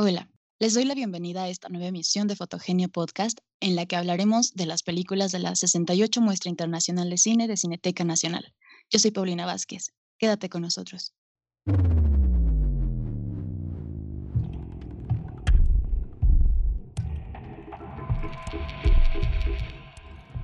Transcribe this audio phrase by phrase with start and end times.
[0.00, 3.96] Hola, les doy la bienvenida a esta nueva emisión de Fotogenia Podcast, en la que
[3.96, 8.54] hablaremos de las películas de la 68 Muestra Internacional de Cine de Cineteca Nacional.
[8.90, 9.92] Yo soy Paulina Vázquez.
[10.16, 11.14] Quédate con nosotros.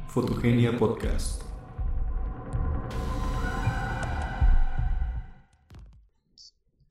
[0.08, 1.43] Fotogenia Podcast.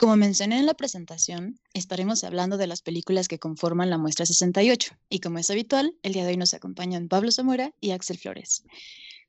[0.03, 4.97] Como mencioné en la presentación, estaremos hablando de las películas que conforman la muestra 68
[5.07, 8.65] y como es habitual, el día de hoy nos acompañan Pablo Zamora y Axel Flores.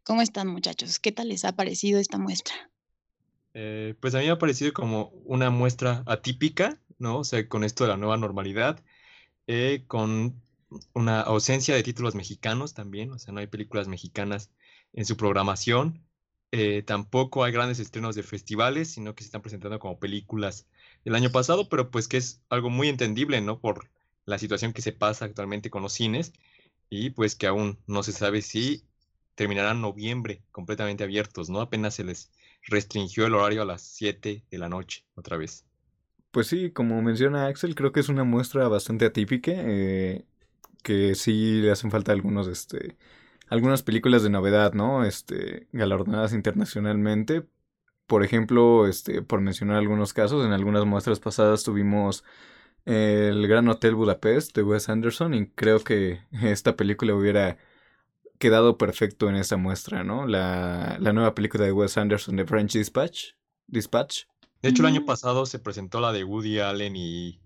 [0.02, 0.98] ¿Cómo están muchachos?
[0.98, 2.56] ¿Qué tal les ha parecido esta muestra?
[3.52, 7.18] Eh, pues a mí me ha parecido como una muestra atípica, ¿no?
[7.18, 8.82] O sea, con esto de la nueva normalidad,
[9.46, 10.42] eh, con
[10.92, 14.50] una ausencia de títulos mexicanos también, o sea, no hay películas mexicanas
[14.92, 16.04] en su programación,
[16.56, 20.68] eh, tampoco hay grandes estrenos de festivales, sino que se están presentando como películas
[21.04, 23.58] del año pasado, pero pues que es algo muy entendible, ¿no?
[23.58, 23.90] Por
[24.24, 26.32] la situación que se pasa actualmente con los cines
[26.88, 28.84] y pues que aún no se sabe si
[29.34, 31.60] terminarán noviembre completamente abiertos, ¿no?
[31.60, 32.30] Apenas se les
[32.62, 35.64] restringió el horario a las 7 de la noche otra vez.
[36.30, 40.24] Pues sí, como menciona Axel, creo que es una muestra bastante atípica, eh,
[40.84, 42.96] que sí le hacen falta algunos, este,
[43.54, 45.04] algunas películas de novedad, ¿no?
[45.04, 47.46] Este, galardonadas internacionalmente.
[48.06, 52.24] Por ejemplo, este, por mencionar algunos casos, en algunas muestras pasadas tuvimos
[52.84, 57.56] el Gran Hotel Budapest de Wes Anderson y creo que esta película hubiera
[58.38, 60.26] quedado perfecto en esa muestra, ¿no?
[60.26, 63.34] La, la nueva película de Wes Anderson de French Dispatch.
[63.68, 64.24] Dispatch.
[64.60, 67.40] De hecho, el año pasado se presentó la de Woody Allen y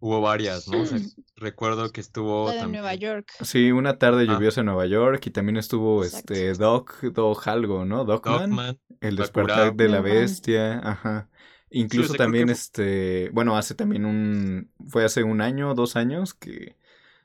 [0.00, 0.84] Hubo varias, ¿no?
[1.36, 2.48] recuerdo que estuvo.
[2.48, 3.32] La de Nueva York.
[3.42, 4.32] Sí, una tarde ah.
[4.32, 8.04] lluviosa en Nueva York y también estuvo este Doc, Doc algo, ¿no?
[8.04, 8.78] Docman.
[9.00, 11.28] el despertar de la bestia, ajá.
[11.70, 16.76] Incluso también este, bueno, hace también un, fue hace un año, dos años que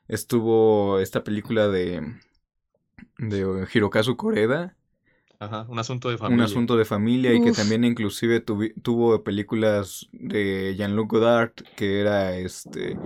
[0.06, 2.02] estuvo esta película de,
[3.18, 4.76] de Hirokazu Koreda,
[5.44, 6.44] Ajá, un asunto de familia.
[6.44, 12.36] Un asunto de familia y que también inclusive tuvo películas de Jean-Luc Godard, que era
[12.36, 12.96] este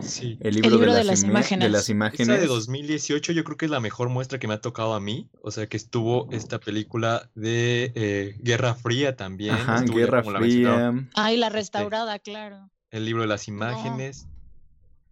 [0.41, 1.67] el, libro de, las imágenes.
[1.67, 2.29] de las imágenes.
[2.29, 5.01] Esa de 2018 yo creo que es la mejor muestra que me ha tocado a
[5.01, 5.29] mí.
[5.43, 9.55] O sea, que estuvo esta película de eh, Guerra Fría también.
[9.55, 10.93] Ajá, Guerra Fría.
[11.15, 12.71] Ah, la restaurada, claro.
[12.91, 14.29] El libro de las imágenes.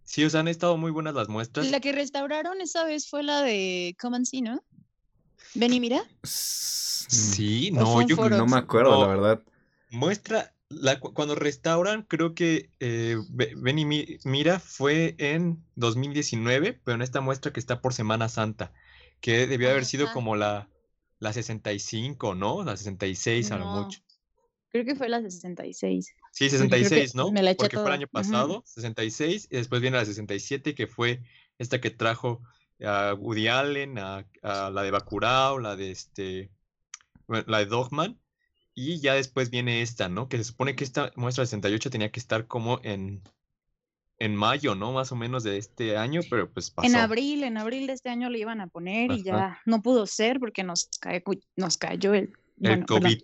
[0.07, 1.69] Sí, o sea, han estado muy buenas las muestras.
[1.69, 4.63] La que restauraron esa vez fue la de Comancy, ¿no?
[5.57, 6.03] Ven y mira.
[6.23, 9.43] Sí, no, yo no me acuerdo, la verdad.
[9.89, 17.01] Muestra, la, cuando restauran, creo que eh, Ven y Mira fue en 2019, pero en
[17.01, 18.71] esta muestra que está por Semana Santa,
[19.19, 20.69] que debió haber sido como la,
[21.19, 22.63] la 65, ¿no?
[22.63, 24.01] La 66 a lo mucho.
[24.69, 26.13] Creo que fue la 66.
[26.33, 27.33] Sí, 66, ¿no?
[27.57, 31.23] Porque fue el año pasado, 66, y después viene la 67, que fue
[31.57, 32.43] esta que trajo
[32.83, 36.51] a Woody Allen, a, la de Bacurau, la de este,
[37.27, 38.19] la de Dogman,
[38.73, 40.29] y ya después viene esta, ¿no?
[40.29, 43.23] Que se supone que esta muestra 68 tenía que estar como en,
[44.19, 44.93] en mayo, ¿no?
[44.93, 46.87] Más o menos de este año, pero pues pasó.
[46.87, 50.05] En abril, en abril de este año le iban a poner y ya no pudo
[50.05, 50.89] ser porque nos,
[51.55, 52.33] nos cayó el...
[52.59, 53.19] El COVID.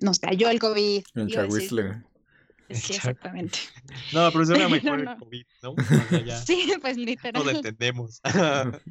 [0.00, 1.04] nos cayó el COVID.
[1.14, 1.30] El
[2.70, 3.58] Sí, exactamente.
[4.12, 5.74] No, pero suena mejor el COVID, ¿no?
[6.46, 7.44] sí, pues literal.
[7.44, 8.20] No lo entendemos.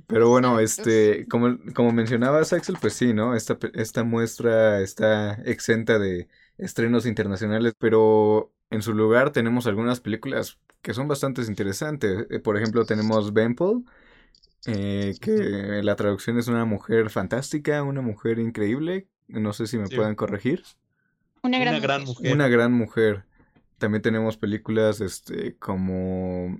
[0.07, 3.35] pero bueno, este, como, como mencionabas, Axel, pues sí, ¿no?
[3.35, 10.57] Esta, esta muestra está exenta de estrenos internacionales, pero en su lugar tenemos algunas películas
[10.81, 12.27] que son bastante interesantes.
[12.29, 13.83] Eh, por ejemplo, tenemos Bemple,
[14.65, 19.07] eh, que la traducción es una mujer fantástica, una mujer increíble.
[19.27, 20.63] No sé si me pueden corregir.
[21.41, 22.33] Una gran, mujer.
[22.33, 23.25] Una gran mujer.
[23.77, 26.59] También tenemos películas este, como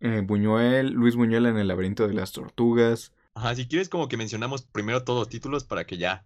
[0.00, 3.12] eh, Buñuel, Luis Buñuel en el laberinto de las tortugas.
[3.34, 6.24] Ajá, si quieres como que mencionamos primero todos los títulos para que ya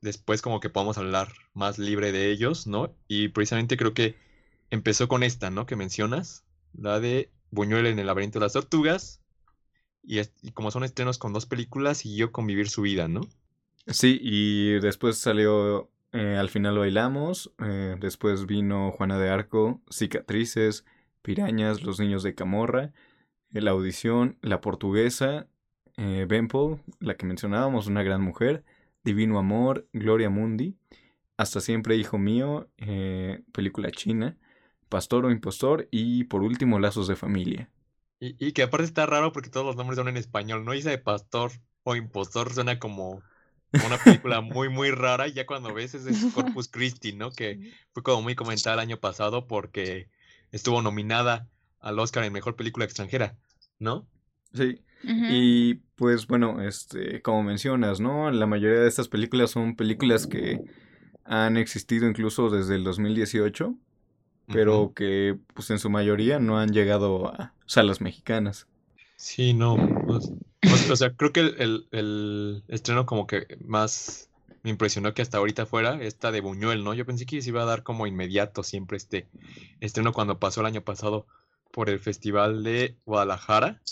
[0.00, 2.94] después como que podamos hablar más libre de ellos, ¿no?
[3.08, 4.16] Y precisamente creo que
[4.70, 5.66] empezó con esta, ¿no?
[5.66, 9.20] Que mencionas, la de Buñuel en el laberinto de las tortugas.
[10.02, 13.22] Y, y como son estrenos con dos películas, siguió con Vivir su vida, ¿no?
[13.86, 17.52] Sí, y después salió eh, al final bailamos.
[17.58, 20.84] Eh, después vino Juana de Arco, Cicatrices,
[21.22, 22.92] Pirañas, Los Niños de Camorra,
[23.50, 25.48] La Audición, La Portuguesa,
[25.96, 26.26] eh,
[27.00, 28.64] la que mencionábamos, Una Gran Mujer,
[29.02, 30.76] Divino Amor, Gloria Mundi,
[31.36, 32.68] Hasta Siempre Hijo Mío,
[33.52, 34.38] película china,
[34.88, 37.68] Pastor o Impostor y por último Lazos de Familia.
[38.20, 40.72] Y, y que aparte está raro porque todos los nombres son en español, ¿no?
[40.72, 41.50] Dice de Pastor
[41.82, 43.20] o Impostor suena como
[43.86, 45.28] una película muy, muy rara.
[45.28, 47.30] Y ya cuando ves ese Corpus Christi, ¿no?
[47.30, 50.08] Que fue como muy comentada el año pasado porque
[50.52, 51.48] estuvo nominada
[51.80, 53.36] al Oscar en Mejor Película Extranjera,
[53.78, 54.06] ¿no?
[54.52, 54.80] Sí.
[55.06, 58.30] Y pues bueno, este, como mencionas, ¿no?
[58.30, 60.62] La mayoría de estas películas son películas que
[61.24, 63.74] han existido incluso desde el 2018,
[64.46, 68.66] pero que pues en su mayoría no han llegado a salas mexicanas.
[69.16, 69.76] Sí, no.
[70.06, 70.32] Pues,
[70.90, 74.30] o sea, creo que el, el, estreno como que más
[74.62, 76.94] me impresionó que hasta ahorita fuera esta de Buñuel, ¿no?
[76.94, 79.26] Yo pensé que se iba a dar como inmediato siempre este
[79.80, 81.26] estreno cuando pasó el año pasado
[81.70, 83.82] por el Festival de Guadalajara.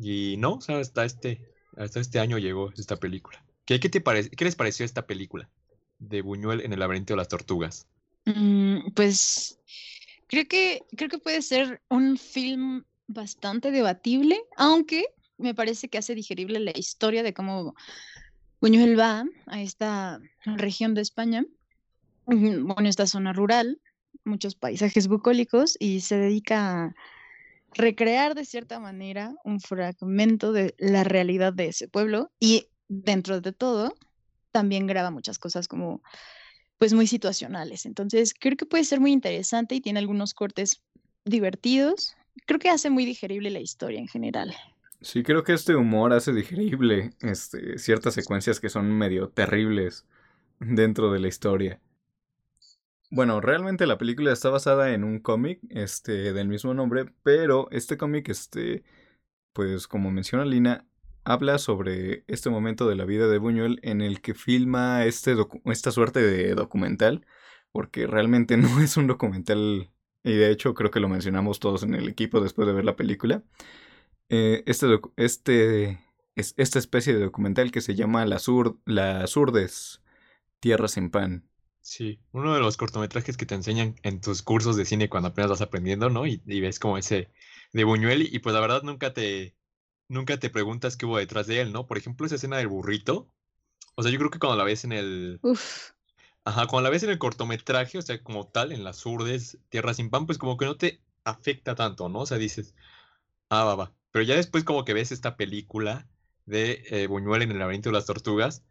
[0.00, 1.40] Y no, o sea, hasta este,
[1.76, 3.44] hasta este año llegó esta película.
[3.64, 5.50] ¿Qué, qué te parece, ¿Qué les pareció esta película
[5.98, 7.86] de Buñuel en el laberinto de las tortugas?
[8.24, 9.58] Mm, pues
[10.28, 15.06] creo que, creo que puede ser un film bastante debatible, aunque
[15.40, 17.74] me parece que hace digerible la historia de cómo
[18.60, 21.44] Buñuel va a esta región de España,
[22.26, 23.80] bueno, esta zona rural,
[24.24, 26.94] muchos paisajes bucólicos, y se dedica a
[27.72, 33.52] recrear de cierta manera un fragmento de la realidad de ese pueblo y dentro de
[33.52, 33.94] todo
[34.50, 36.02] también graba muchas cosas como
[36.78, 37.86] pues muy situacionales.
[37.86, 40.82] Entonces, creo que puede ser muy interesante y tiene algunos cortes
[41.24, 42.16] divertidos.
[42.46, 44.54] Creo que hace muy digerible la historia en general.
[45.02, 50.06] Sí, creo que este humor hace digerible este, ciertas secuencias que son medio terribles
[50.58, 51.80] dentro de la historia.
[53.10, 57.96] Bueno, realmente la película está basada en un cómic este, del mismo nombre, pero este
[57.96, 58.84] cómic, este,
[59.52, 60.86] pues como menciona Lina,
[61.24, 65.90] habla sobre este momento de la vida de Buñuel en el que filma este esta
[65.92, 67.26] suerte de documental,
[67.72, 69.90] porque realmente no es un documental,
[70.22, 72.96] y de hecho creo que lo mencionamos todos en el equipo después de ver la
[72.96, 73.42] película.
[74.32, 74.86] Eh, este,
[75.16, 75.98] este,
[76.36, 80.02] es, esta especie de documental que se llama Las, Ur Las Urdes,
[80.60, 81.48] Tierra sin Pan.
[81.80, 85.50] Sí, uno de los cortometrajes que te enseñan en tus cursos de cine cuando apenas
[85.50, 86.26] vas aprendiendo, ¿no?
[86.26, 87.32] Y, ves como ese
[87.72, 89.56] de Buñuel y pues la verdad nunca te,
[90.06, 91.86] nunca te preguntas qué hubo detrás de él, ¿no?
[91.88, 93.28] Por ejemplo, esa escena del burrito.
[93.96, 95.40] O sea, yo creo que cuando la ves en el...
[95.42, 95.90] Uf.
[96.44, 99.92] Ajá, cuando la ves en el cortometraje, o sea, como tal, en las urdes, Tierra
[99.92, 102.20] sin pan, pues como que no te afecta tanto, ¿no?
[102.20, 102.76] O sea, dices,
[103.48, 103.99] ah, va, va.
[104.12, 106.08] Pero ya después como que ves esta película
[106.46, 108.64] de eh, Buñuel en el laberinto de las tortugas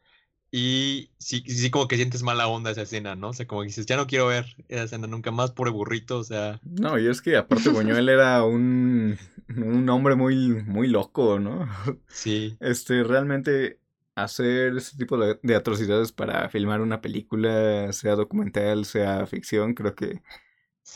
[0.51, 3.29] y sí, sí, como que sientes mala onda esa escena, ¿no?
[3.29, 5.73] O sea, como que dices, ya no quiero ver esa escena nunca más, por el
[5.73, 6.59] burrito, o sea.
[6.63, 9.17] No, y es que aparte Buñuel era un,
[9.55, 11.67] un hombre muy, muy loco, ¿no?
[12.07, 12.57] Sí.
[12.59, 13.79] Este, realmente
[14.15, 20.21] hacer ese tipo de, atrocidades para filmar una película, sea documental, sea ficción, creo que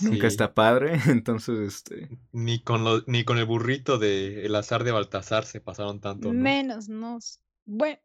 [0.02, 0.94] nunca está padre.
[1.08, 2.10] Entonces, este.
[2.32, 6.34] Ni con lo, ni con el burrito de El azar de Baltasar se pasaron tanto.
[6.34, 6.40] ¿no?
[6.40, 7.20] Menos, no.
[7.66, 8.00] Bueno,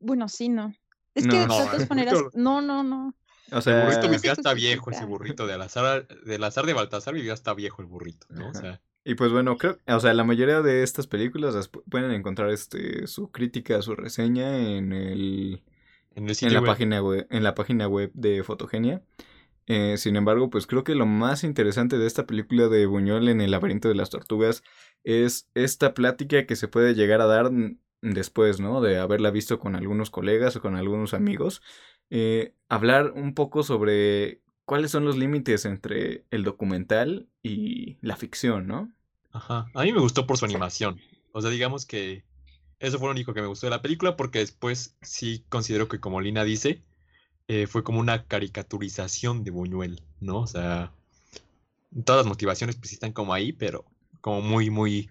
[0.00, 0.74] bueno, sí, no.
[1.14, 3.14] Es que de todas maneras, no, no, no.
[3.52, 5.46] O sea, el burrito vivía hasta viejo ese burrito.
[5.46, 8.50] De azar, del azar de Baltasar vivía hasta viejo el burrito, ¿no?
[8.50, 8.80] O sea.
[9.06, 13.30] Y pues bueno, creo, o sea, la mayoría de estas películas pueden encontrar este su
[13.30, 15.62] crítica, su reseña en el
[16.14, 19.02] en, la página web, en la página web de Fotogenia.
[19.66, 23.40] Eh, sin embargo, pues creo que lo más interesante de esta película de Buñuel en
[23.40, 24.62] el laberinto de las tortugas
[25.04, 27.50] es esta plática que se puede llegar a dar
[28.02, 28.80] después, ¿no?
[28.80, 31.62] De haberla visto con algunos colegas o con algunos amigos,
[32.10, 38.66] eh, hablar un poco sobre cuáles son los límites entre el documental y la ficción,
[38.66, 38.92] ¿no?
[39.32, 39.66] Ajá.
[39.74, 41.00] A mí me gustó por su animación.
[41.32, 42.24] O sea, digamos que
[42.78, 46.00] eso fue lo único que me gustó de la película porque después sí considero que,
[46.00, 46.82] como Lina dice,
[47.48, 50.40] eh, fue como una caricaturización de Buñuel, ¿no?
[50.40, 50.92] O sea,
[52.04, 53.84] todas las motivaciones pues están como ahí, pero
[54.20, 55.10] como muy, muy,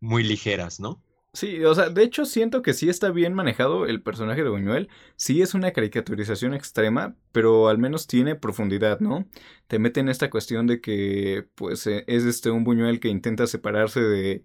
[0.00, 1.02] muy ligeras, ¿no?
[1.34, 4.90] Sí, o sea, de hecho siento que sí está bien manejado el personaje de Buñuel.
[5.16, 9.26] Sí es una caricaturización extrema, pero al menos tiene profundidad, ¿no?
[9.66, 13.46] Te mete en esta cuestión de que, pues, eh, es este un Buñuel que intenta
[13.46, 14.44] separarse de,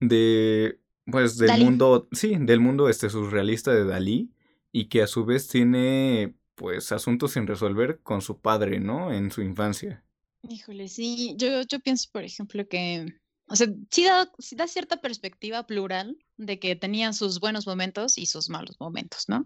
[0.00, 4.32] de, pues, del mundo, sí, del mundo este surrealista de Dalí
[4.72, 9.12] y que a su vez tiene, pues, asuntos sin resolver con su padre, ¿no?
[9.12, 10.04] En su infancia.
[10.48, 13.04] Híjole, sí, yo, yo pienso, por ejemplo, que
[13.48, 18.48] o sea, sí da, cierta perspectiva plural de que tenía sus buenos momentos y sus
[18.48, 19.44] malos momentos, ¿no?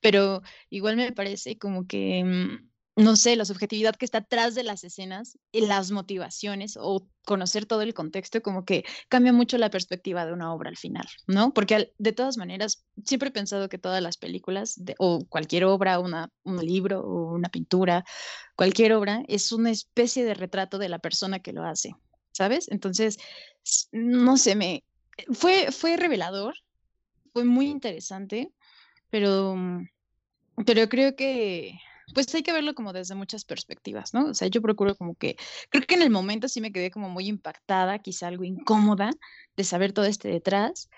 [0.00, 4.64] Pero igual me parece como que, mm, no sé, la subjetividad que está atrás de
[4.64, 9.70] las escenas, y las motivaciones o conocer todo el contexto, como que cambia mucho la
[9.70, 11.54] perspectiva de una obra al final, ¿no?
[11.54, 16.30] Porque de todas maneras, siempre he pensado que todas las películas o cualquier obra, una,
[16.42, 18.04] un libro o una pintura,
[18.56, 21.94] cualquier obra es una especie de retrato de la persona que lo hace.
[22.32, 22.68] ¿sabes?
[22.70, 23.18] Entonces,
[23.92, 24.84] no sé, me
[25.32, 26.54] fue, fue revelador,
[27.32, 28.52] fue muy interesante,
[29.10, 29.56] pero,
[30.66, 31.78] pero creo que
[32.14, 34.26] pues hay que verlo como desde muchas perspectivas, ¿no?
[34.26, 35.36] O sea, yo procuro como que,
[35.70, 39.10] creo que en el momento sí me quedé como muy impactada, quizá algo incómoda
[39.56, 40.88] de saber todo este detrás.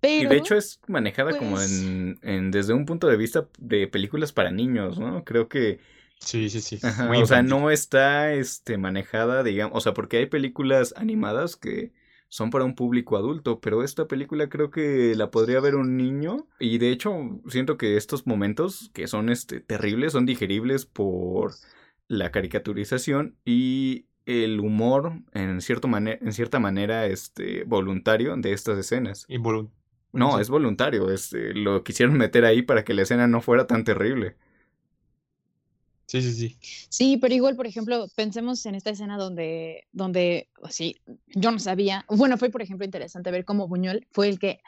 [0.00, 3.48] Pero, y de hecho es manejada como pues en, en, desde un punto de vista
[3.58, 5.22] de películas para niños, ¿no?
[5.24, 5.78] Creo que
[6.24, 6.78] Sí, sí, sí.
[6.82, 11.92] Ajá, o sea, no está este, manejada, digamos, o sea, porque hay películas animadas que
[12.32, 16.46] son para un público adulto, pero esta película creo que la podría ver un niño
[16.58, 17.12] y de hecho
[17.46, 21.52] siento que estos momentos que son este, terribles son digeribles por
[22.08, 29.26] la caricaturización y el humor en, cierto en cierta manera este, voluntario de estas escenas.
[30.14, 33.84] No, es voluntario, este, lo quisieron meter ahí para que la escena no fuera tan
[33.84, 34.36] terrible.
[36.12, 36.58] Sí, sí, sí.
[36.90, 42.04] Sí, pero igual, por ejemplo, pensemos en esta escena donde, donde, sí, yo no sabía,
[42.06, 44.60] bueno, fue, por ejemplo, interesante ver cómo Buñuel fue el que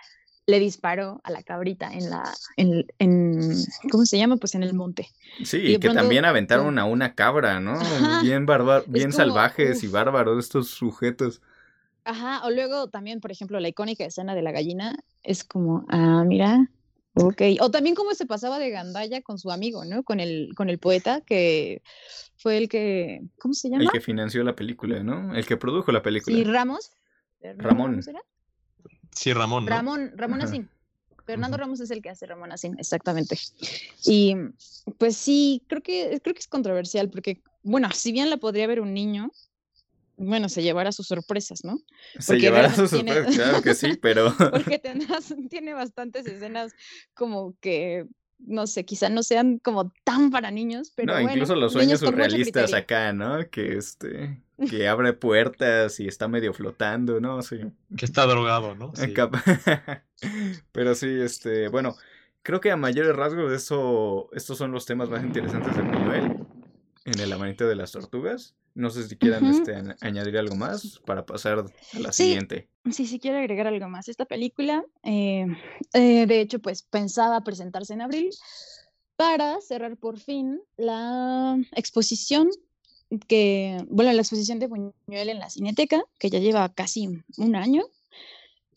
[0.46, 4.38] le disparó a la cabrita en la, en, en ¿cómo se llama?
[4.38, 5.10] Pues en el monte.
[5.44, 7.72] Sí, Y que pronto, también aventaron a una cabra, ¿no?
[7.72, 11.42] Ajá, Bien barbar, bien como, salvajes y bárbaros estos sujetos.
[12.06, 16.24] Ajá, o luego también, por ejemplo, la icónica escena de la gallina es como, ah,
[16.26, 16.70] mira,
[17.14, 17.42] ok.
[17.60, 20.02] O también cómo se pasaba de gandalla con su amigo, ¿no?
[20.02, 21.82] Con el, con el poeta que
[22.36, 23.90] fue el que, ¿cómo se El llama?
[23.92, 25.34] que financió la película, ¿no?
[25.34, 26.36] El que produjo la película.
[26.36, 26.92] Sí, Ramos.
[27.40, 28.00] ¿Fernando Ramón.
[28.06, 28.22] Era?
[29.12, 29.70] Sí, Ramón, ¿no?
[29.70, 30.48] Ramón, Ramón Ajá.
[30.48, 30.70] Asín.
[31.24, 31.56] Fernando.
[31.56, 33.38] Ramos es el que hace Ramón Asín, exactamente.
[34.04, 34.36] Y
[34.98, 38.80] pues sí, creo que, creo que es controversial porque, bueno, si bien la podría ver
[38.80, 39.30] un niño,
[40.16, 41.78] bueno, se llevará sus sorpresas, ¿no?
[42.18, 46.26] Se porque llevará Vernon sus tiene- sorpresas, claro que sí, pero Porque tendrás- tiene bastantes
[46.26, 46.72] escenas
[47.14, 48.06] como que,
[48.38, 52.00] no sé, quizá no sean como tan para niños, pero no, bueno, incluso los sueños
[52.00, 53.48] surrealistas acá, ¿no?
[53.50, 54.40] Que este,
[54.70, 57.42] que abre puertas y está medio flotando, ¿no?
[57.42, 57.58] Sí.
[57.96, 58.92] Que está drogado, ¿no?
[58.94, 59.04] Sí.
[59.12, 59.30] Acá-
[60.72, 61.96] Pero sí, este, bueno,
[62.42, 66.36] creo que a mayores rasgos eso, estos son los temas más interesantes de Buñuel
[67.04, 68.54] en el amanito de las tortugas.
[68.74, 72.24] No sé si quieran este, añ- añadir algo más para pasar a la Sí.
[72.24, 72.68] siguiente.
[72.90, 74.08] Sí, sí quiero agregar algo más.
[74.08, 75.46] Esta película, eh,
[75.92, 78.30] eh, de hecho, pues pensaba presentarse en abril
[79.16, 82.50] para cerrar por fin la exposición
[83.28, 87.84] que, bueno, la exposición de Buñuel en la Cineteca, que ya lleva casi un año,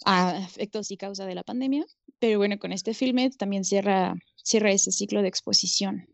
[0.05, 1.85] a efectos y causa de la pandemia,
[2.19, 6.07] pero bueno, con este filme también cierra, cierra ese ciclo de exposición.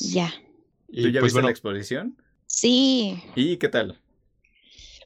[0.00, 0.32] Ya.
[0.88, 2.16] Y ¿Tú ya pues viste bueno, la exposición?
[2.46, 4.00] Sí, ¿Y qué tal?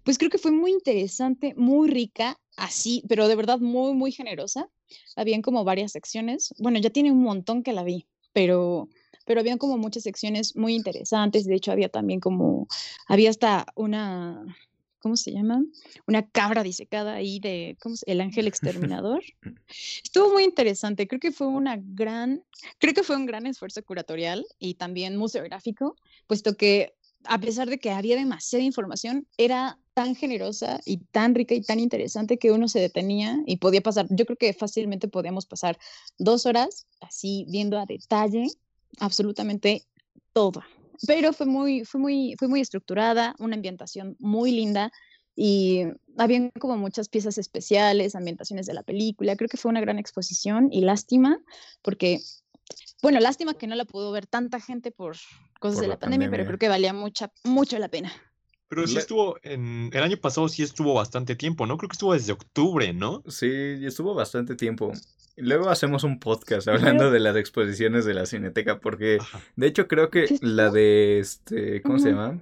[0.04, 4.68] Pues creo que fue muy interesante, muy rica, así, pero de verdad muy, muy generosa.
[5.16, 6.54] Habían como varias secciones.
[6.58, 8.88] Bueno, ya tiene un montón que la vi, pero,
[9.26, 11.46] pero habían como muchas secciones muy interesantes.
[11.46, 12.66] De hecho, había también como,
[13.06, 14.44] había hasta una,
[15.02, 15.62] ¿cómo se llama?
[16.06, 18.10] Una cabra disecada ahí de, ¿cómo se?
[18.10, 19.22] El ángel exterminador.
[20.02, 21.08] Estuvo muy interesante.
[21.08, 22.42] Creo que fue una gran,
[22.78, 26.94] creo que fue un gran esfuerzo curatorial y también museográfico, puesto que
[27.24, 31.78] a pesar de que había demasiada información, era tan generosa y tan rica y tan
[31.78, 35.78] interesante que uno se detenía y podía pasar, yo creo que fácilmente podíamos pasar
[36.18, 38.48] dos horas así viendo a detalle
[38.98, 39.84] absolutamente
[40.32, 40.62] todo.
[41.06, 44.92] Pero fue muy, fue muy, fue muy estructurada, una ambientación muy linda
[45.34, 45.84] y
[46.18, 49.36] habían como muchas piezas especiales, ambientaciones de la película.
[49.36, 51.40] Creo que fue una gran exposición y lástima
[51.82, 52.20] porque,
[53.02, 55.16] bueno, lástima que no la pudo ver tanta gente por
[55.60, 56.46] cosas Por de la la pandemia, pero pandemia.
[56.46, 58.12] creo que valía mucha, mucho la pena.
[58.68, 61.76] pero sí estuvo en el año pasado sí estuvo bastante tiempo, ¿no?
[61.76, 63.22] Creo que estuvo desde octubre, ¿no?
[63.28, 63.46] Sí,
[63.84, 64.92] estuvo bastante tiempo.
[65.36, 69.40] Luego hacemos un podcast hablando de las exposiciones de la Cineteca, porque Ajá.
[69.56, 72.38] de hecho creo que la de este, ¿cómo se llama?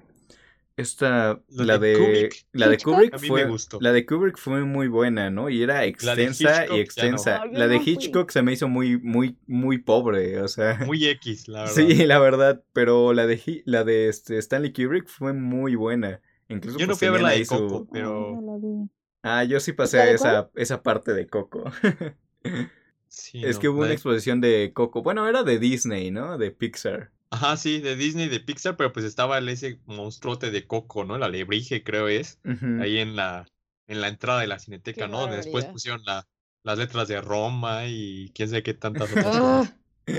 [0.77, 2.47] Esta, La la de de, Kubrick.
[2.53, 2.79] la de.
[2.79, 3.79] Kubrick A mí me fue, gustó.
[3.83, 5.51] la de Kubrick fue muy buena, ¿no?
[5.51, 7.39] Y era extensa Hitchcock y extensa.
[7.45, 7.53] no.
[7.53, 7.77] Yo La de.
[7.85, 10.79] Hitchcock se me hizo muy, muy, muy pobre, o sea.
[10.87, 11.75] Muy X, la verdad.
[11.75, 16.23] Sí, la verdad, pero la de la de este Stanley Kubrick fue muy buena.
[16.49, 18.89] Incluso Yo no pues, fui a ver tenían la de su- Coco, pero.
[19.23, 21.71] Ah, yo sí pasé ¿La a de esa, esa parte de Coco.
[23.11, 25.03] sí, es no, que hubo una exposición de Coco.
[25.03, 26.39] Bueno, era de Disney, ¿no?
[26.39, 27.11] De Pixar.
[27.31, 31.19] Ajá, sí, de Disney, de Pixar, pero pues estaba el ese monstruote de Coco, ¿no?
[31.19, 32.41] La lebrige, creo es,
[32.81, 33.47] ahí en la,
[33.87, 35.27] en la entrada de la cineteca, Qué ¿no?
[35.27, 36.27] Después pusieron la,
[36.63, 39.75] las letras de Roma y quién sabe qué tantas otras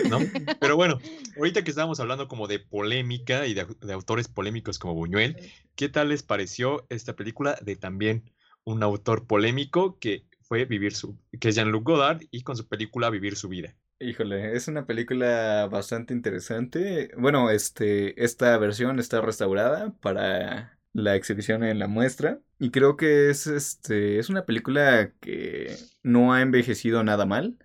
[0.10, 0.20] ¿no?
[0.62, 1.00] Pero bueno,
[1.38, 5.36] ahorita que estábamos hablando como de polémica y de, de autores polémicos como Buñuel,
[5.76, 8.32] ¿qué tal les pareció esta película de también
[8.64, 13.10] un autor polémico que fue Vivir su, que es Jean-Luc Godard y con su película
[13.10, 13.74] Vivir su vida?
[14.02, 17.10] Híjole, es una película bastante interesante.
[17.18, 22.42] Bueno, este, esta versión está restaurada para la exhibición en la muestra.
[22.60, 24.20] Y creo que es este.
[24.20, 27.58] Es una película que no ha envejecido nada mal.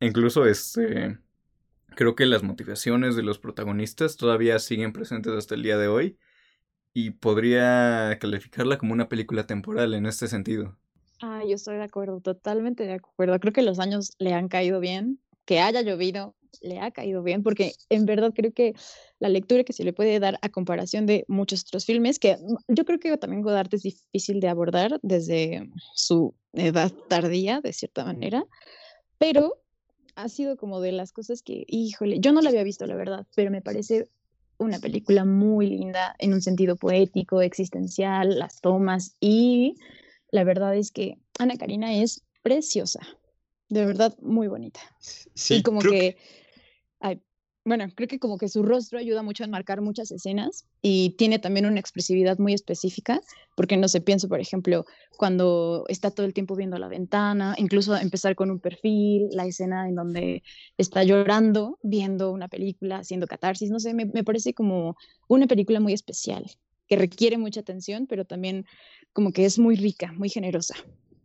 [0.00, 1.18] Incluso este.
[1.94, 6.18] creo que las motivaciones de los protagonistas todavía siguen presentes hasta el día de hoy
[6.94, 10.78] y podría calificarla como una película temporal en este sentido.
[11.20, 13.38] Ah, yo estoy de acuerdo, totalmente de acuerdo.
[13.40, 17.42] Creo que los años le han caído bien, que haya llovido le ha caído bien,
[17.42, 18.74] porque en verdad creo que
[19.18, 22.36] la lectura que se le puede dar a comparación de muchos otros filmes, que
[22.68, 28.04] yo creo que también Godard es difícil de abordar desde su edad tardía, de cierta
[28.04, 28.44] manera,
[29.18, 29.62] pero
[30.16, 33.26] ha sido como de las cosas que, híjole, yo no la había visto, la verdad,
[33.34, 34.08] pero me parece
[34.58, 39.76] una película muy linda en un sentido poético, existencial, las tomas y
[40.30, 43.00] la verdad es que Ana Karina es preciosa,
[43.68, 44.80] de verdad muy bonita.
[45.34, 46.16] Sí, y como que,
[47.68, 51.38] bueno, creo que como que su rostro ayuda mucho a marcar muchas escenas y tiene
[51.38, 53.20] también una expresividad muy específica,
[53.56, 54.86] porque no sé, pienso, por ejemplo,
[55.18, 59.86] cuando está todo el tiempo viendo la ventana, incluso empezar con un perfil, la escena
[59.86, 60.42] en donde
[60.78, 64.96] está llorando, viendo una película, haciendo catarsis, no sé, me, me parece como
[65.28, 66.50] una película muy especial,
[66.86, 68.64] que requiere mucha atención, pero también
[69.18, 70.76] como que es muy rica, muy generosa.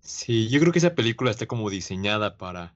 [0.01, 2.75] Sí, yo creo que esa película está como diseñada para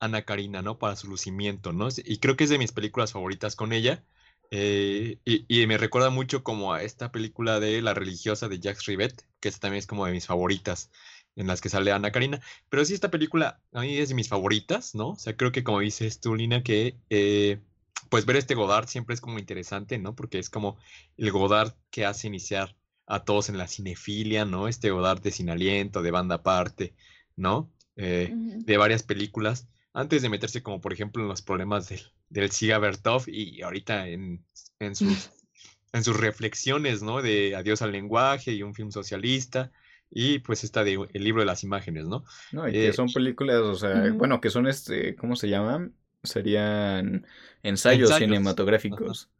[0.00, 0.76] Ana Karina, ¿no?
[0.76, 1.86] Para su lucimiento, ¿no?
[2.04, 4.02] Y creo que es de mis películas favoritas con ella.
[4.50, 9.24] Eh, y, me recuerda mucho como a esta película de La religiosa de Jacques Rivet,
[9.38, 10.90] que esta también es como de mis favoritas
[11.36, 12.40] en las que sale Ana Karina.
[12.68, 15.10] Pero sí, esta película a mí es de mis favoritas, ¿no?
[15.10, 17.60] O sea, creo que como dices tú, Lina, que eh,
[18.08, 20.16] pues ver este Godard siempre es como interesante, ¿no?
[20.16, 20.76] Porque es como
[21.18, 22.74] el Godard que hace iniciar
[23.06, 24.68] a todos en la cinefilia, ¿no?
[24.68, 26.94] Este Godard de Sin Aliento, de Banda Aparte,
[27.36, 27.72] ¿no?
[27.96, 32.50] Eh, de varias películas, antes de meterse como por ejemplo en los problemas del, del
[32.50, 34.44] Siga Bertov y ahorita en,
[34.80, 35.30] en, sus,
[35.92, 37.22] en sus reflexiones, ¿no?
[37.22, 39.72] De Adiós al lenguaje y un film socialista
[40.10, 42.24] y pues esta de El libro de las imágenes, ¿no?
[42.52, 45.94] No, y que eh, son películas, o sea, bueno, que son este, ¿cómo se llaman?
[46.22, 47.26] Serían
[47.62, 49.30] ensayos, cinematográficos.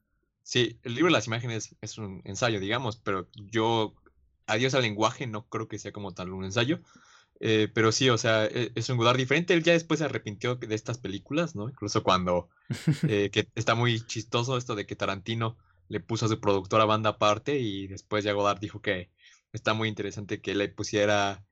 [0.46, 3.96] Sí, el libro de las imágenes es un ensayo, digamos, pero yo,
[4.46, 6.78] adiós al lenguaje, no creo que sea como tal un ensayo.
[7.40, 9.54] Eh, pero sí, o sea, e, es un Godard diferente.
[9.54, 11.68] Él ya después se arrepintió de estas películas, ¿no?
[11.68, 12.48] Incluso cuando,
[13.08, 15.56] eh, que está muy chistoso esto de que Tarantino
[15.88, 19.10] le puso a su productora banda aparte y después ya Godard dijo que
[19.52, 21.44] está muy interesante que le pusiera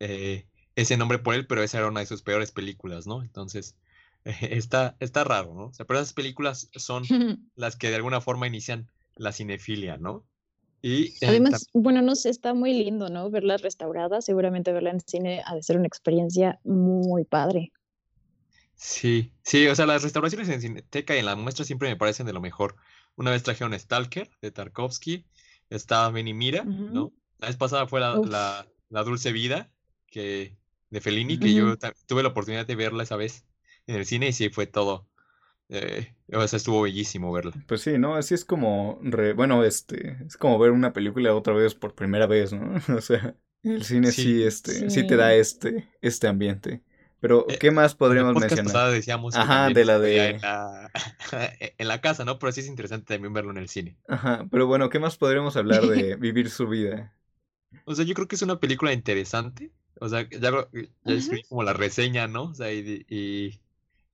[0.00, 3.22] eh, ese nombre por él, pero esa era una de sus peores películas, ¿no?
[3.22, 3.76] Entonces,
[4.24, 5.66] está, está raro, ¿no?
[5.66, 7.04] O sea, pero esas películas son
[7.56, 10.24] las que de alguna forma inician la cinefilia, ¿no?
[10.82, 13.30] Y eh, además, bueno, no sé, está muy lindo, ¿no?
[13.30, 17.70] Verlas restauradas, seguramente verla en cine ha de ser una experiencia muy padre.
[18.76, 22.24] Sí, sí, o sea, las restauraciones en Cineteca y en la muestra siempre me parecen
[22.24, 22.76] de lo mejor.
[23.14, 25.26] Una vez trajeron Stalker de Tarkovsky,
[25.68, 27.12] estaba Benny Mira, ¿no?
[27.38, 29.70] La vez pasada fue la, la, Dulce Vida
[30.06, 30.56] que,
[30.88, 33.44] de Fellini, que yo tuve la oportunidad de verla esa vez
[33.86, 35.06] en el cine y sí fue todo.
[35.70, 37.52] Eh, o sea, estuvo bellísimo verla.
[37.66, 38.16] Pues sí, ¿no?
[38.16, 39.00] Así es como,
[39.36, 42.74] bueno, este, es como ver una película otra vez por primera vez, ¿no?
[42.96, 45.06] o sea, el cine sí, este, sí.
[45.06, 46.82] te da este, este ambiente.
[47.20, 48.90] Pero, eh, ¿qué más podríamos mencionar?
[48.90, 50.30] decíamos Ajá, de la de...
[50.30, 50.90] En la,
[51.78, 52.38] en la, casa, ¿no?
[52.38, 53.96] Pero sí es interesante también verlo en el cine.
[54.08, 57.14] Ajá, pero bueno, ¿qué más podríamos hablar de vivir su vida?
[57.84, 59.70] O sea, yo creo que es una película interesante.
[60.00, 62.44] O sea, ya, ya escribí como la reseña, ¿no?
[62.44, 63.60] O sea, y y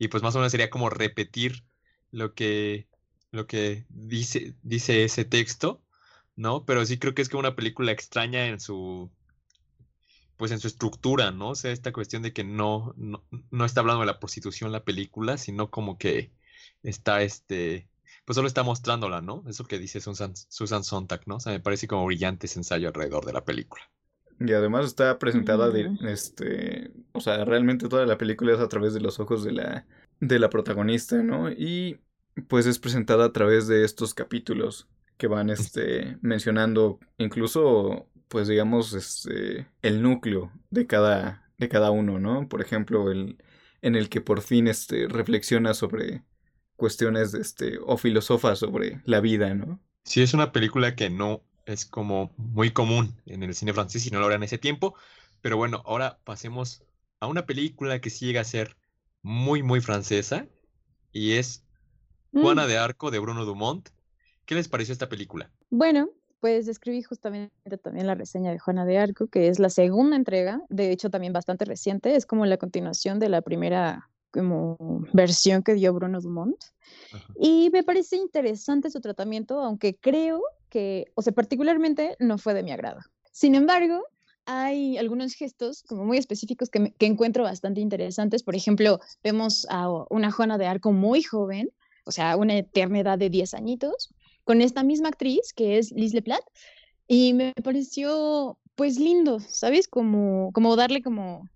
[0.09, 1.65] pues más o menos sería como repetir
[2.11, 2.89] lo que,
[3.31, 5.83] lo que dice, dice ese texto,
[6.37, 6.65] ¿no?
[6.67, 9.11] Pero sí creo que es como una película extraña en su,
[10.37, 11.51] pues en su estructura, ¿no?
[11.51, 15.39] O sea, esta cuestión de que no, no, está hablando de la prostitución la película,
[15.39, 16.33] sino como que
[16.83, 17.89] está este,
[18.25, 19.45] pues solo está mostrándola, ¿no?
[19.49, 21.37] Eso que dice Susan, Susan Sontag, ¿no?
[21.37, 23.83] O sea, me parece como brillante ese ensayo alrededor de la película.
[24.39, 28.93] Y además está presentada de, este, o sea, realmente toda la película es a través
[28.93, 29.87] de los ojos de la,
[30.21, 31.51] de la protagonista, ¿no?
[31.51, 32.01] Y
[32.49, 38.93] pues es presentada a través de estos capítulos que van, este, mencionando incluso, pues digamos,
[38.93, 42.49] este, el núcleo de cada, de cada uno, ¿no?
[42.49, 43.39] Por ejemplo, el,
[43.81, 46.25] en el que por fin, este, reflexiona sobre
[46.77, 49.81] cuestiones, de este, o filosofa sobre la vida, ¿no?
[50.05, 54.11] Sí, es una película que no es como muy común en el cine francés y
[54.11, 54.95] no lo era en ese tiempo.
[55.43, 56.83] Pero bueno, ahora pasemos
[57.21, 58.77] a una película que sí llega a ser
[59.23, 60.47] muy, muy francesa
[61.13, 61.65] y es
[62.33, 62.69] Juana mm.
[62.69, 63.89] de Arco de Bruno Dumont.
[64.45, 65.51] ¿Qué les pareció esta película?
[65.71, 70.17] Bueno, pues escribí justamente también la reseña de Juana de Arco, que es la segunda
[70.17, 74.77] entrega, de hecho también bastante reciente, es como la continuación de la primera como
[75.13, 76.57] versión que dio Bruno Dumont.
[77.41, 80.43] Y me parece interesante su tratamiento, aunque creo
[80.77, 83.01] que, o sea, particularmente no fue de mi agrado.
[83.33, 84.03] Sin embargo,
[84.45, 88.43] hay algunos gestos como muy específicos que, que encuentro bastante interesantes.
[88.43, 91.71] Por ejemplo, vemos a una Juana de Arco muy joven,
[92.05, 94.13] o sea, una eternidad de 10 añitos,
[94.45, 96.45] con esta misma actriz que es Liz Leplat,
[97.09, 99.89] y me pareció pues lindo, ¿sabes?
[99.89, 101.49] Como, como darle como,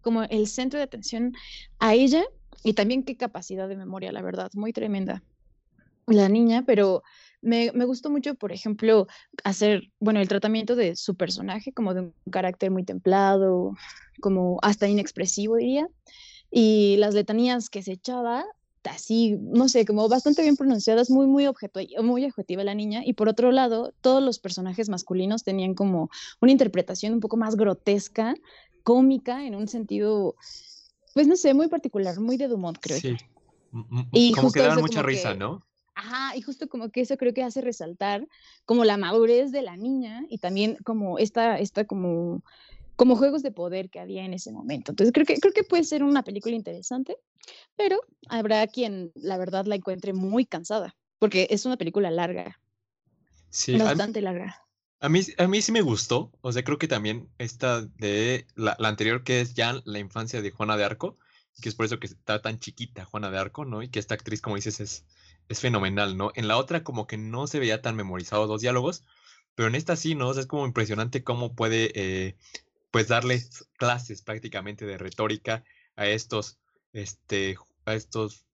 [0.00, 1.34] como el centro de atención
[1.78, 2.24] a ella
[2.64, 5.22] y también qué capacidad de memoria, la verdad, muy tremenda
[6.06, 7.02] la niña, pero
[7.46, 9.06] me, me, gustó mucho, por ejemplo,
[9.44, 13.74] hacer, bueno, el tratamiento de su personaje como de un carácter muy templado,
[14.20, 15.88] como hasta inexpresivo, diría,
[16.50, 18.44] y las letanías que se echaba,
[18.82, 23.12] así, no sé, como bastante bien pronunciadas, muy, muy, objeto, muy objetiva la niña, y
[23.12, 28.34] por otro lado, todos los personajes masculinos tenían como una interpretación un poco más grotesca,
[28.82, 30.34] cómica, en un sentido,
[31.14, 32.98] pues no sé, muy particular, muy de Dumont, creo.
[32.98, 33.16] Sí.
[34.12, 35.64] Y como que daban mucha risa, ¿no?
[35.96, 38.28] Ajá, y justo como que eso creo que hace resaltar
[38.66, 42.44] como la madurez de la niña y también como esta, esta como,
[42.96, 44.92] como juegos de poder que había en ese momento.
[44.92, 47.16] Entonces creo que, creo que puede ser una película interesante,
[47.76, 52.60] pero habrá quien la verdad la encuentre muy cansada, porque es una película larga.
[53.48, 54.62] Sí, bastante larga.
[55.00, 58.76] A mí, a mí sí me gustó, o sea, creo que también esta de la,
[58.78, 61.16] la anterior que es ya la infancia de Juana de Arco,
[61.62, 63.82] que es por eso que está tan chiquita Juana de Arco, ¿no?
[63.82, 65.04] Y que esta actriz, como dices, es
[65.48, 66.32] es fenomenal, ¿no?
[66.34, 69.04] En la otra como que no se veía tan memorizado los diálogos,
[69.54, 70.30] pero en esta sí, ¿no?
[70.32, 72.36] es como impresionante cómo puede, eh,
[72.90, 73.42] pues, darle
[73.78, 75.64] clases prácticamente de retórica
[75.96, 76.58] a estos,
[76.92, 77.56] este,
[77.86, 78.44] a estos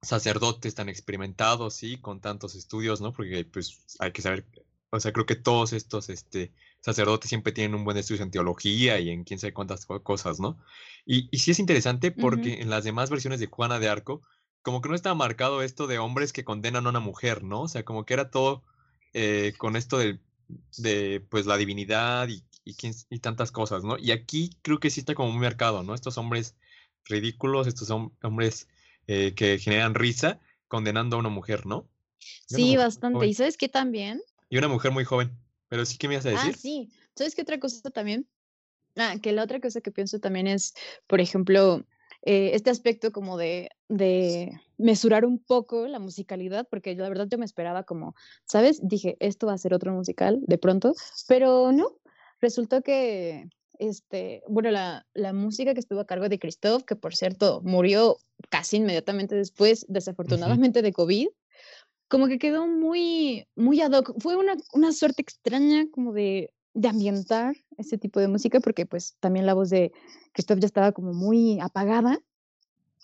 [0.00, 3.12] sacerdotes tan experimentados, sí, con tantos estudios, ¿no?
[3.12, 4.46] Porque, pues, hay que saber,
[4.90, 9.00] o sea, creo que todos estos, este, sacerdotes siempre tienen un buen estudio en teología
[9.00, 10.58] y en quién sabe cuántas cosas, ¿no?
[11.04, 14.22] Y, y sí es interesante porque en las demás versiones de Juana de Arco,
[14.68, 17.62] como que no estaba marcado esto de hombres que condenan a una mujer, ¿no?
[17.62, 18.62] O sea, como que era todo
[19.14, 20.18] eh, con esto de,
[20.76, 23.96] de, pues, la divinidad y, y, tantas cosas, ¿no?
[23.96, 25.94] Y aquí creo que sí está como muy marcado, ¿no?
[25.94, 26.54] Estos hombres
[27.06, 28.68] ridículos, estos hombres
[29.06, 31.88] eh, que generan risa condenando a una mujer, ¿no?
[32.44, 33.26] sí, bastante.
[33.26, 34.20] ¿Y sabes qué también?
[34.50, 35.34] Y una mujer muy joven.
[35.68, 36.52] Pero sí que me ibas a ah, decir.
[36.54, 36.92] Ah, sí.
[37.16, 38.28] ¿Sabes qué otra cosa también?
[38.96, 40.74] Ah, que la otra cosa que pienso también es,
[41.06, 41.86] por ejemplo,
[42.20, 47.36] eh, este aspecto como de, de, mesurar un poco la musicalidad, porque la verdad yo
[47.36, 48.14] me esperaba como,
[48.46, 48.80] ¿sabes?
[48.82, 50.94] Dije, esto va a ser otro musical de pronto,
[51.26, 51.98] pero no,
[52.40, 53.48] resultó que,
[53.78, 58.18] este, bueno, la, la música que estuvo a cargo de Christoph, que por cierto murió
[58.50, 61.28] casi inmediatamente después, desafortunadamente, de COVID,
[62.08, 64.14] como que quedó muy, muy ad hoc.
[64.20, 69.16] Fue una, una suerte extraña como de de ambientar ese tipo de música, porque pues
[69.18, 69.90] también la voz de
[70.32, 72.20] Christoph ya estaba como muy apagada,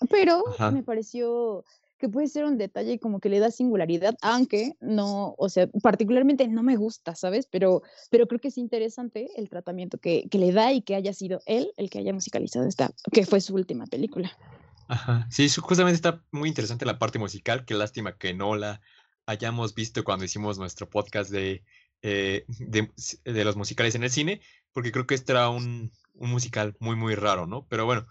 [0.09, 1.63] pero me pareció
[1.97, 6.47] que puede ser un detalle como que le da singularidad, aunque no, o sea, particularmente
[6.47, 7.47] no me gusta, ¿sabes?
[7.49, 11.13] Pero, pero creo que es interesante el tratamiento que, que le da y que haya
[11.13, 14.31] sido él el que haya musicalizado esta, que fue su última película.
[14.87, 18.81] Ajá, sí, justamente está muy interesante la parte musical, qué lástima que no la
[19.25, 21.63] hayamos visto cuando hicimos nuestro podcast de
[22.07, 24.39] eh, de, los musicales en el cine,
[24.73, 27.65] porque creo que este era un, musical muy, muy raro, ¿no?
[27.67, 28.05] Pero bueno,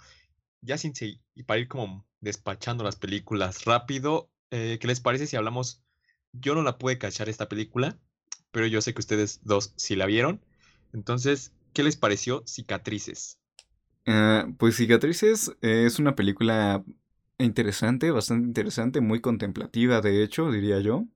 [0.65, 0.93] ya sin
[1.35, 5.83] y para ir como despachando las películas rápido, eh, ¿qué les parece si hablamos?
[6.33, 7.99] Yo no la pude cachar esta película,
[8.51, 10.41] pero yo sé que ustedes dos sí la vieron.
[10.93, 13.39] Entonces, ¿qué les pareció Cicatrices?
[14.07, 16.85] Ah, pues Cicatrices es una película
[17.39, 21.07] interesante, bastante interesante, muy contemplativa, de hecho, diría yo,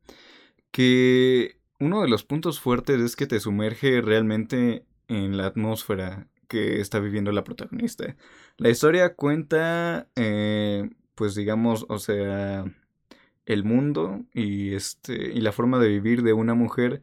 [0.71, 6.81] que uno de los puntos fuertes es que te sumerge realmente en la atmósfera que
[6.81, 8.17] está viviendo la protagonista.
[8.57, 12.65] La historia cuenta, eh, pues digamos, o sea,
[13.47, 17.03] el mundo y este y la forma de vivir de una mujer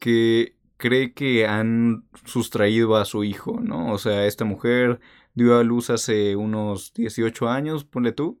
[0.00, 3.92] que cree que han sustraído a su hijo, ¿no?
[3.92, 5.00] O sea, esta mujer
[5.34, 8.40] dio a luz hace unos 18 años, ponle tú,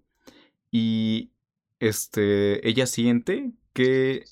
[0.70, 1.32] y
[1.80, 4.24] este ella siente que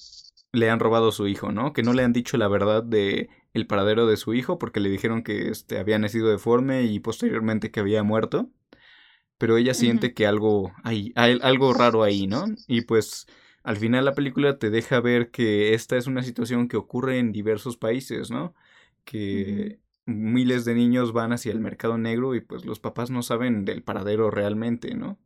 [0.52, 1.72] le han robado su hijo, ¿no?
[1.72, 4.90] Que no le han dicho la verdad de el paradero de su hijo porque le
[4.90, 8.50] dijeron que este, había nacido deforme y posteriormente que había muerto.
[9.38, 12.44] Pero ella siente que algo hay, hay algo raro ahí, ¿no?
[12.66, 13.26] Y pues
[13.62, 17.32] al final la película te deja ver que esta es una situación que ocurre en
[17.32, 18.54] diversos países, ¿no?
[19.04, 23.64] Que miles de niños van hacia el mercado negro y pues los papás no saben
[23.64, 25.18] del paradero realmente, ¿no?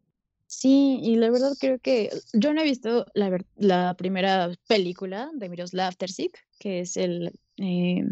[0.57, 5.49] Sí, y la verdad creo que yo no he visto la, la primera película de
[5.49, 7.33] Miroslav Tersik, que es el...
[7.57, 8.05] Eh,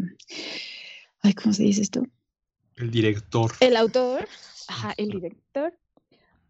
[1.21, 2.05] ay, ¿cómo se dice esto?
[2.75, 3.49] El director.
[3.61, 4.27] El autor,
[4.67, 5.73] ajá, el director.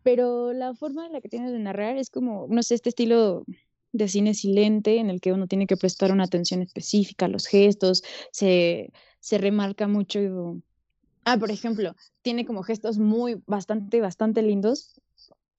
[0.02, 3.46] Pero la forma en la que tiene de narrar es como, no sé, este estilo
[3.92, 7.46] de cine silente en el que uno tiene que prestar una atención específica a los
[7.46, 10.60] gestos, se, se remarca mucho.
[11.24, 15.00] Ah, por ejemplo, tiene como gestos muy, bastante, bastante lindos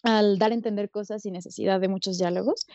[0.04, 2.66] al dar a entender cosas sin necesidad de muchos diálogos.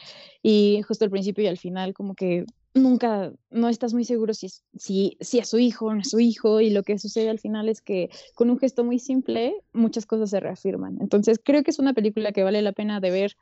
[0.41, 4.49] Y justo al principio y al final, como que nunca, no estás muy seguro si
[4.77, 6.59] si, si es su hijo o no es su hijo.
[6.59, 10.31] Y lo que sucede al final es que con un gesto muy simple, muchas cosas
[10.31, 10.97] se reafirman.
[11.01, 13.37] Entonces, creo que es una película que vale la pena de ver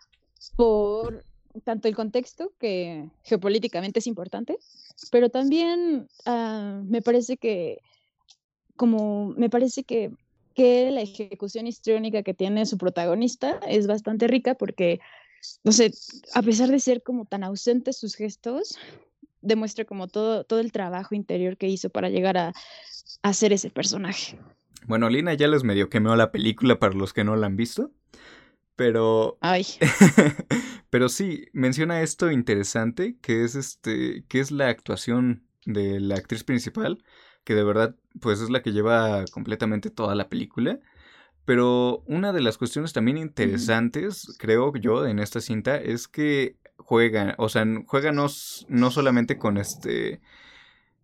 [0.56, 1.24] por
[1.64, 4.58] tanto el contexto, que geopolíticamente es importante,
[5.12, 7.80] pero también ah, me parece que,
[8.76, 10.12] como me parece que
[10.58, 15.00] que la ejecución histriónica que tiene su protagonista es bastante rica porque,
[15.64, 15.92] no sé,
[16.34, 18.80] a pesar de ser como tan ausentes sus gestos,
[19.42, 22.54] demuestra como todo, todo el trabajo interior que hizo para llegar a,
[23.22, 24.40] a ser ese personaje.
[24.88, 27.92] Bueno, Lina ya les medio quemó la película para los que no la han visto.
[28.76, 29.38] Pero.
[29.42, 29.64] Ay.
[30.90, 34.24] pero sí, menciona esto interesante, que es este.
[34.28, 37.04] que es la actuación de la actriz principal
[37.48, 40.82] que de verdad pues es la que lleva completamente toda la película.
[41.46, 47.36] Pero una de las cuestiones también interesantes, creo yo, en esta cinta es que juegan,
[47.38, 48.28] o sea, juega no,
[48.68, 50.20] no solamente con este,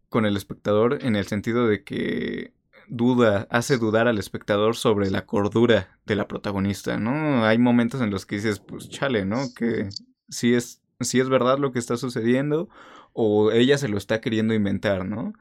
[0.09, 2.51] con el espectador en el sentido de que
[2.89, 7.45] duda, hace dudar al espectador sobre la cordura de la protagonista, ¿no?
[7.45, 9.53] Hay momentos en los que dices, pues chale, ¿no?
[9.55, 9.87] Que
[10.27, 12.67] si es, si es verdad lo que está sucediendo
[13.13, 15.33] o ella se lo está queriendo inventar, ¿no?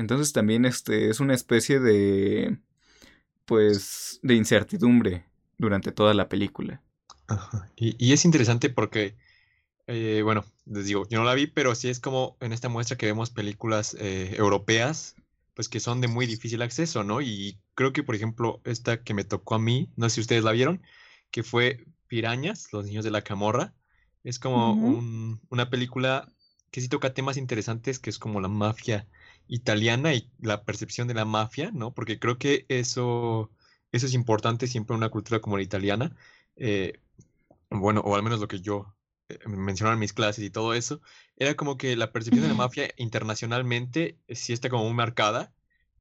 [0.00, 2.56] Entonces también este es una especie de
[3.44, 5.26] pues de incertidumbre
[5.58, 6.80] durante toda la película.
[7.76, 9.14] Y, es interesante porque,
[9.86, 12.96] eh, bueno, les digo, yo no la vi, pero sí es como en esta muestra
[12.96, 15.16] que vemos películas eh, europeas,
[15.54, 17.20] pues que son de muy difícil acceso, ¿no?
[17.20, 20.44] Y creo que, por ejemplo, esta que me tocó a mí, no sé si ustedes
[20.44, 20.80] la vieron,
[21.30, 23.74] que fue Pirañas, Los Niños de la Camorra,
[24.24, 24.72] es como
[25.50, 26.32] una película
[26.70, 29.06] que sí toca temas interesantes, que es como la mafia
[29.50, 31.92] italiana y la percepción de la mafia, ¿no?
[31.92, 33.50] Porque creo que eso,
[33.92, 36.16] eso es importante siempre en una cultura como la italiana.
[36.56, 37.00] Eh,
[37.68, 38.94] bueno, o al menos lo que yo
[39.28, 41.00] eh, mencionaba en mis clases y todo eso,
[41.36, 45.52] era como que la percepción de la mafia internacionalmente sí está como muy marcada,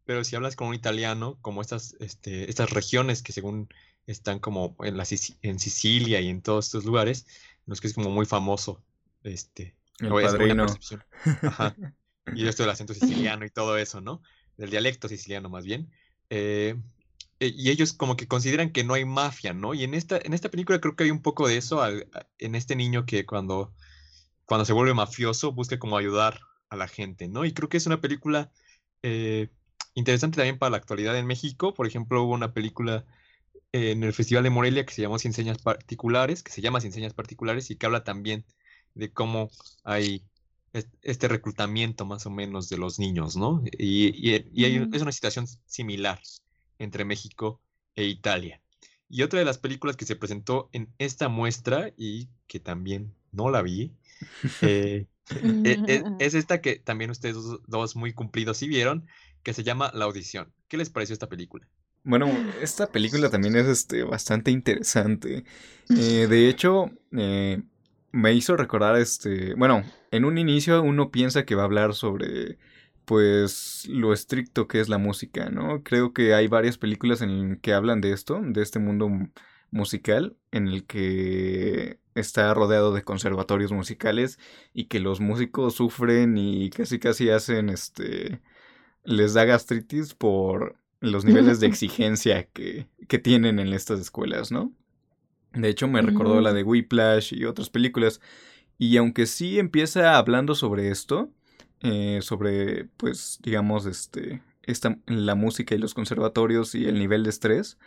[0.06, 3.68] pero si hablas con un italiano, como estas, este, estas regiones que según
[4.06, 5.06] están como en, la,
[5.42, 7.26] en Sicilia y en todos estos lugares,
[7.60, 8.84] en los que es como muy famoso,
[9.24, 10.68] este, el padrino.
[11.42, 11.76] Ajá.
[12.36, 14.22] y esto del acento siciliano y todo eso, ¿no?
[14.58, 15.90] Del dialecto siciliano más bien.
[16.30, 16.76] Eh,
[17.40, 19.74] eh, y ellos como que consideran que no hay mafia, ¿no?
[19.74, 21.82] Y en esta, en esta película creo que hay un poco de eso,
[22.38, 23.74] en este niño que cuando,
[24.46, 27.46] cuando se vuelve mafioso busca como ayudar a la gente, ¿no?
[27.46, 28.52] Y creo que es una película
[29.04, 29.50] eh,
[29.94, 31.74] interesante también para la actualidad en México.
[31.74, 33.06] Por ejemplo, hubo una película
[33.72, 36.92] en el Festival de Morelia que se llamó Sin Señas Particulares, que se llama Sin
[36.92, 38.46] Señas Particulares y que habla también
[38.96, 39.50] de cómo
[39.84, 40.26] hay
[40.74, 43.64] este reclutamiento más o menos de los niños, ¿no?
[43.78, 46.20] Y, es una situación similar
[46.78, 47.62] entre México
[47.96, 48.62] e Italia.
[49.10, 53.50] Y otra de las películas que se presentó en esta muestra y que también no
[53.50, 53.92] la vi,
[54.62, 55.08] eh,
[55.66, 57.36] e, e, es, esta que también ustedes
[57.68, 59.08] dos, muy cumplidos sí vieron,
[59.44, 60.54] que se llama La Audición.
[60.68, 61.68] ¿Qué les pareció esta película?
[62.04, 62.28] Bueno,
[62.62, 65.44] esta película también es este, bastante interesante.
[65.92, 67.64] Eh, de hecho, eh,
[68.12, 72.58] me hizo recordar este, bueno, en un inicio uno piensa que va a hablar sobre
[73.06, 75.82] pues lo estricto que es la música, ¿no?
[75.84, 79.10] Creo que hay varias películas en que hablan de esto, de este mundo
[79.72, 84.38] musical en el que está rodeado de conservatorios musicales
[84.74, 88.42] y que los músicos sufren y casi casi hacen este
[89.04, 94.72] les da gastritis por los niveles de exigencia que, que tienen en estas escuelas, ¿no?
[95.54, 98.22] De hecho, me recordó la de Whiplash y otras películas.
[98.78, 101.30] Y aunque sí empieza hablando sobre esto,
[101.82, 107.32] eh, sobre, pues, digamos, este, esta, la música y los conservatorios y el nivel de
[107.32, 107.78] estrés,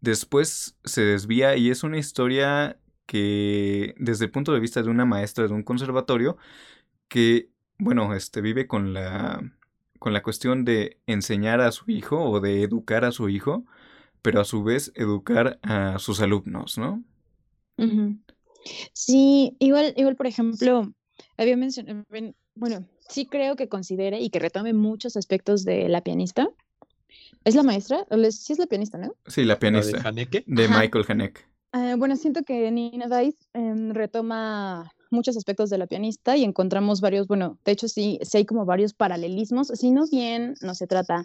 [0.00, 5.04] después se desvía y es una historia que, desde el punto de vista de una
[5.04, 6.36] maestra de un conservatorio,
[7.08, 9.42] que, bueno, este, vive con la,
[9.98, 13.64] con la cuestión de enseñar a su hijo o de educar a su hijo
[14.26, 17.04] pero a su vez educar a sus alumnos, ¿no?
[18.92, 20.92] Sí, igual, igual, por ejemplo,
[21.36, 22.02] había mencionado,
[22.56, 26.48] bueno, sí creo que considere y que retome muchos aspectos de la pianista.
[27.44, 28.04] ¿Es la maestra?
[28.30, 29.14] Sí es la pianista, ¿no?
[29.28, 29.98] Sí, la pianista.
[29.98, 30.42] ¿De Haneke?
[30.48, 31.42] De Michael Haneke.
[31.70, 37.00] Ah, bueno, siento que Nina Dice em, retoma muchos aspectos de la pianista y encontramos
[37.00, 40.88] varios, bueno, de hecho sí, sí hay como varios paralelismos, si no bien no se
[40.88, 41.24] trata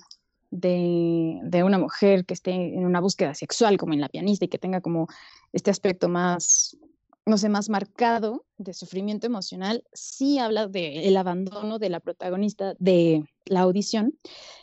[0.52, 4.60] de, una mujer que esté en una búsqueda sexual como en la pianista y que
[4.60, 5.08] tenga como
[5.54, 6.78] este aspecto más,
[7.26, 13.24] no sé, más marcado de sufrimiento emocional, sí habla del abandono de la protagonista de
[13.46, 14.18] la audición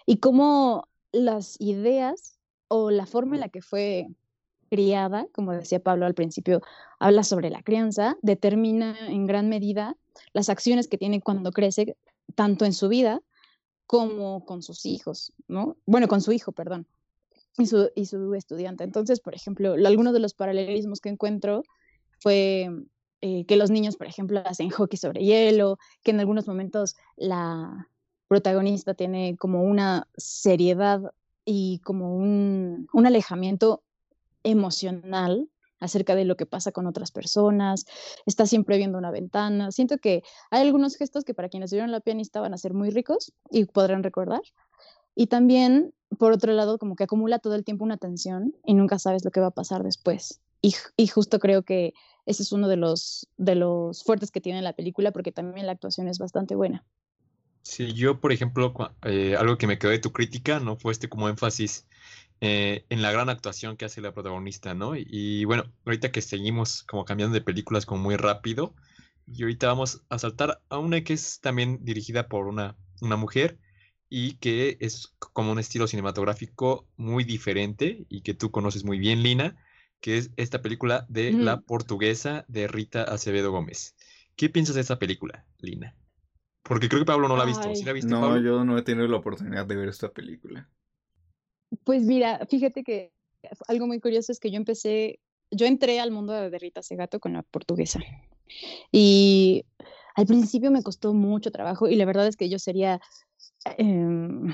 [0.07, 4.09] y cómo las ideas o la forma en la que fue
[4.71, 6.61] criada, como decía Pablo al principio,
[6.99, 9.97] habla sobre la crianza, determina en gran medida
[10.35, 11.97] las acciones que tiene cuando crece,
[12.35, 13.23] tanto en su vida
[13.89, 15.79] como con sus hijos, ¿no?
[15.87, 16.87] Bueno, con su hijo, perdón,
[17.57, 18.85] y su, y su estudiante.
[18.85, 21.63] Entonces, por ejemplo, algunos de los paralelismos que encuentro
[22.21, 22.71] fue
[23.23, 27.89] eh, que los niños, por ejemplo, hacen hockey sobre hielo, que en algunos momentos la
[28.29, 31.15] protagonista tiene como una seriedad
[31.47, 33.83] y como un, un alejamiento
[34.43, 35.49] emocional
[35.81, 37.87] acerca de lo que pasa con otras personas,
[38.27, 39.71] está siempre viendo una ventana.
[39.71, 42.91] Siento que hay algunos gestos que para quienes vieron la pianista van a ser muy
[42.91, 44.43] ricos y podrán recordar.
[45.15, 48.99] Y también, por otro lado, como que acumula todo el tiempo una tensión y nunca
[48.99, 50.41] sabes lo que va a pasar después.
[50.61, 51.93] Y, y justo creo que
[52.27, 55.73] ese es uno de los, de los fuertes que tiene la película porque también la
[55.73, 56.85] actuación es bastante buena.
[57.63, 60.77] Sí, yo, por ejemplo, eh, algo que me quedó de tu crítica, ¿no?
[60.77, 61.87] Fue este como énfasis
[62.41, 64.95] eh, en la gran actuación que hace la protagonista, ¿no?
[64.97, 68.75] Y, bueno, ahorita que seguimos como cambiando de películas como muy rápido,
[69.27, 73.59] y ahorita vamos a saltar a una que es también dirigida por una, una mujer
[74.09, 79.23] y que es como un estilo cinematográfico muy diferente y que tú conoces muy bien,
[79.23, 79.57] Lina,
[80.01, 83.97] que es esta película de La Portuguesa de Rita Acevedo Gómez.
[84.37, 85.95] ¿Qué piensas de esta película, Lina?
[86.63, 87.75] Porque creo que Pablo no la ha visto.
[87.75, 90.69] ¿Sí la viste, no, yo no he tenido la oportunidad de ver esta película.
[91.85, 93.13] Pues mira, fíjate que
[93.67, 97.33] algo muy curioso es que yo empecé, yo entré al mundo de Rita Segato con
[97.33, 98.01] la portuguesa.
[98.91, 99.65] Y
[100.15, 103.01] al principio me costó mucho trabajo y la verdad es que yo sería
[103.77, 104.53] em,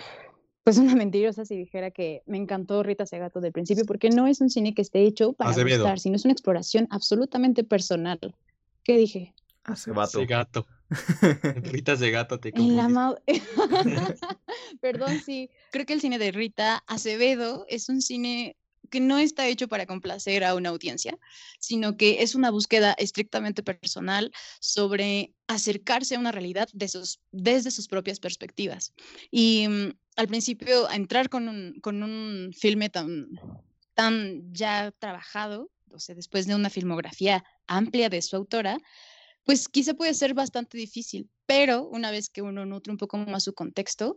[0.64, 4.40] pues una mentirosa si dijera que me encantó Rita Segato del principio, porque no es
[4.40, 8.18] un cine que esté hecho para gustar, sino es una exploración absolutamente personal.
[8.82, 9.34] ¿Qué dije?
[10.20, 10.66] Segato.
[11.62, 13.14] Rita Segato te en la
[14.80, 15.50] Perdón, sí.
[15.70, 18.56] Creo que el cine de Rita Acevedo es un cine
[18.90, 21.18] que no está hecho para complacer a una audiencia,
[21.58, 24.30] sino que es una búsqueda estrictamente personal
[24.60, 28.92] sobre acercarse a una realidad desde sus propias perspectivas.
[29.30, 33.28] Y mm, al principio, entrar con un, con un filme tan,
[33.94, 38.78] tan ya trabajado, o sea, después de una filmografía amplia de su autora,
[39.44, 43.44] pues quizá puede ser bastante difícil, pero una vez que uno nutre un poco más
[43.44, 44.16] su contexto,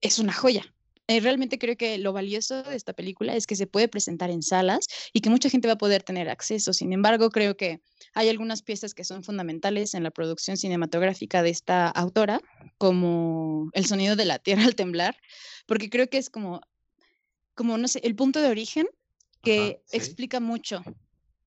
[0.00, 0.64] es una joya.
[1.08, 4.42] Eh, realmente creo que lo valioso de esta película es que se puede presentar en
[4.42, 6.72] salas y que mucha gente va a poder tener acceso.
[6.72, 7.80] Sin embargo, creo que
[8.14, 12.40] hay algunas piezas que son fundamentales en la producción cinematográfica de esta autora,
[12.78, 15.16] como el sonido de la tierra al temblar,
[15.66, 16.60] porque creo que es como,
[17.54, 18.86] como no sé, el punto de origen
[19.42, 20.84] que explica mucho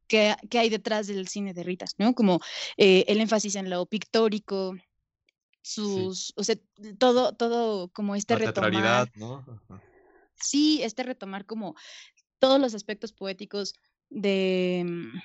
[0.07, 2.13] qué, hay detrás del cine de Rita, ¿no?
[2.13, 2.39] Como
[2.77, 4.75] eh, el énfasis en lo pictórico,
[5.61, 6.55] sus, o sea,
[6.99, 9.11] todo, todo como este retomar.
[9.15, 9.43] ¿no?
[10.35, 11.75] Sí, este retomar como
[12.39, 13.73] todos los aspectos poéticos
[14.09, 15.17] de mm,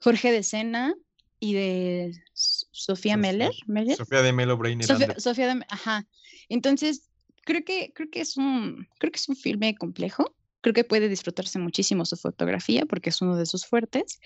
[0.00, 0.94] Jorge de Sena
[1.38, 3.52] y de Sofía Meller.
[3.96, 4.86] Sofía de Melo Brainer.
[5.20, 6.06] Sofía, de, ajá.
[6.48, 7.10] Entonces,
[7.44, 10.34] creo que, creo que es un, creo que es un filme complejo.
[10.64, 14.18] Creo que puede disfrutarse muchísimo su fotografía porque es uno de sus fuertes.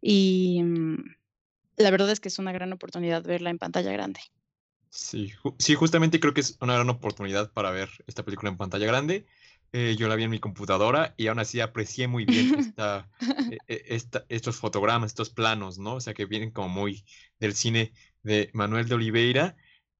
[0.00, 0.96] Y mm,
[1.76, 4.20] la verdad es que es una gran oportunidad verla en pantalla grande.
[4.88, 8.86] Sí, sí, justamente creo que es una gran oportunidad para ver esta película en pantalla
[8.86, 9.26] grande.
[9.72, 13.10] Eh, yo la vi en mi computadora y aún así aprecié muy bien esta,
[13.50, 15.96] e, e, esta, estos fotogramas, estos planos, ¿no?
[15.96, 17.04] O sea, que vienen como muy
[17.40, 17.92] del cine
[18.22, 19.54] de Manuel de Oliveira.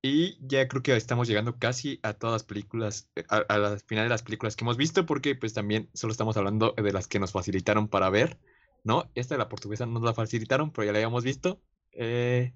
[0.07, 3.79] Y ya creo que estamos llegando casi a todas las películas, eh, a, a la
[3.79, 7.09] final de las películas que hemos visto, porque pues también solo estamos hablando de las
[7.09, 8.39] que nos facilitaron para ver,
[8.83, 9.11] ¿no?
[9.15, 11.59] Esta de la portuguesa no nos la facilitaron, pero ya la habíamos visto.
[11.93, 12.53] Eh,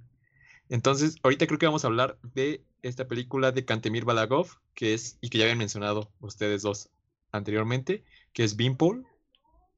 [0.68, 5.16] entonces, ahorita creo que vamos a hablar de esta película de Kantemir Balagov, que es,
[5.22, 6.90] y que ya habían mencionado ustedes dos
[7.32, 9.06] anteriormente, que es Bimpol,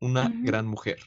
[0.01, 0.99] una gran mujer.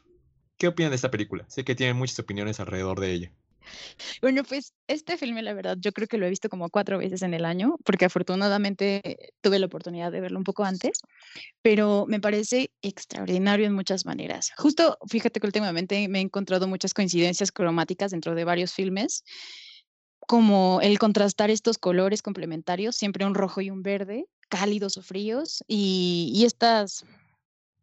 [0.57, 1.43] ¿Qué opinan de esta película?
[1.49, 3.33] Sé que tienen muchas opiniones alrededor de ella.
[4.21, 7.21] Bueno, pues este filme, la verdad, yo creo que lo he visto como cuatro veces
[7.21, 10.99] en el año, porque afortunadamente tuve la oportunidad de verlo un poco antes,
[11.61, 14.51] pero me parece extraordinario en muchas maneras.
[14.57, 19.23] Justo, fíjate que últimamente me he encontrado muchas coincidencias cromáticas dentro de varios filmes
[20.27, 25.63] como el contrastar estos colores complementarios, siempre un rojo y un verde, cálidos o fríos,
[25.67, 27.05] y, estas,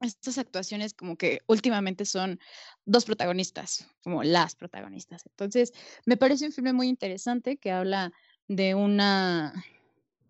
[0.00, 2.40] estas actuaciones como que últimamente son
[2.84, 5.24] dos protagonistas, como las protagonistas.
[5.26, 5.72] Entonces,
[6.06, 8.12] me parece un filme muy interesante que habla
[8.48, 9.52] de una,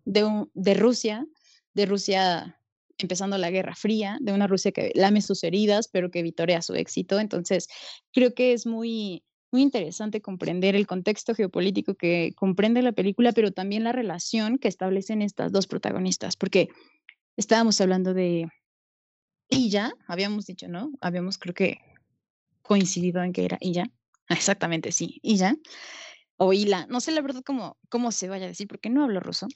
[0.05, 1.25] de, Rusia,
[1.73, 2.59] de Rusia
[2.97, 6.75] empezando la Guerra Fría, de una Rusia que lame sus heridas, pero que vitorea su
[6.75, 7.19] éxito.
[7.19, 7.67] Entonces,
[8.11, 13.51] creo que es muy, muy interesante comprender el contexto geopolítico que comprende la película, pero
[13.51, 16.69] también la relación que establecen estas dos protagonistas, porque
[17.37, 18.47] estábamos hablando de
[19.51, 20.91] y ya, habíamos dicho, ¿no?
[21.01, 21.79] Habíamos creo que
[22.61, 23.85] coincidido en que era ella.
[24.29, 25.55] Exactamente, sí, y ya.
[26.37, 29.19] O Ila, no sé la verdad cómo, cómo se vaya a decir, porque no hablo
[29.19, 29.47] ruso.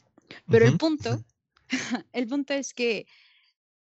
[0.50, 1.24] Pero el punto,
[2.14, 3.08] el punto es que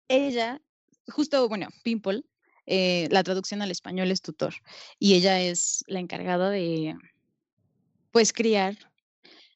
[0.08, 0.62] ella,
[1.08, 2.22] justo, bueno, Pimple,
[2.66, 4.54] eh, la traducción al español es tutor,
[4.98, 6.94] y ella es la encargada de,
[8.12, 8.76] pues, criar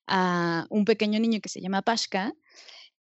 [0.06, 2.34] a un pequeño niño que se llama Pashka,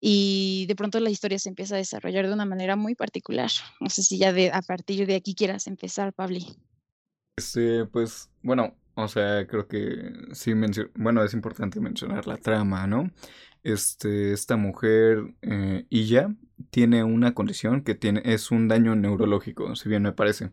[0.01, 3.51] y de pronto la historia se empieza a desarrollar de una manera muy particular.
[3.81, 6.47] No sé si ya de, a partir de aquí quieras empezar, Pabli.
[7.37, 10.53] Este, pues, bueno, o sea, creo que sí,
[10.97, 13.11] bueno, es importante mencionar la trama, ¿no?
[13.63, 16.35] Este, esta mujer, eh, Illa,
[16.71, 20.51] tiene una condición que tiene, es un daño neurológico, si bien me parece,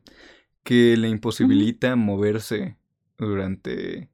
[0.64, 2.78] que le imposibilita moverse
[3.18, 4.10] durante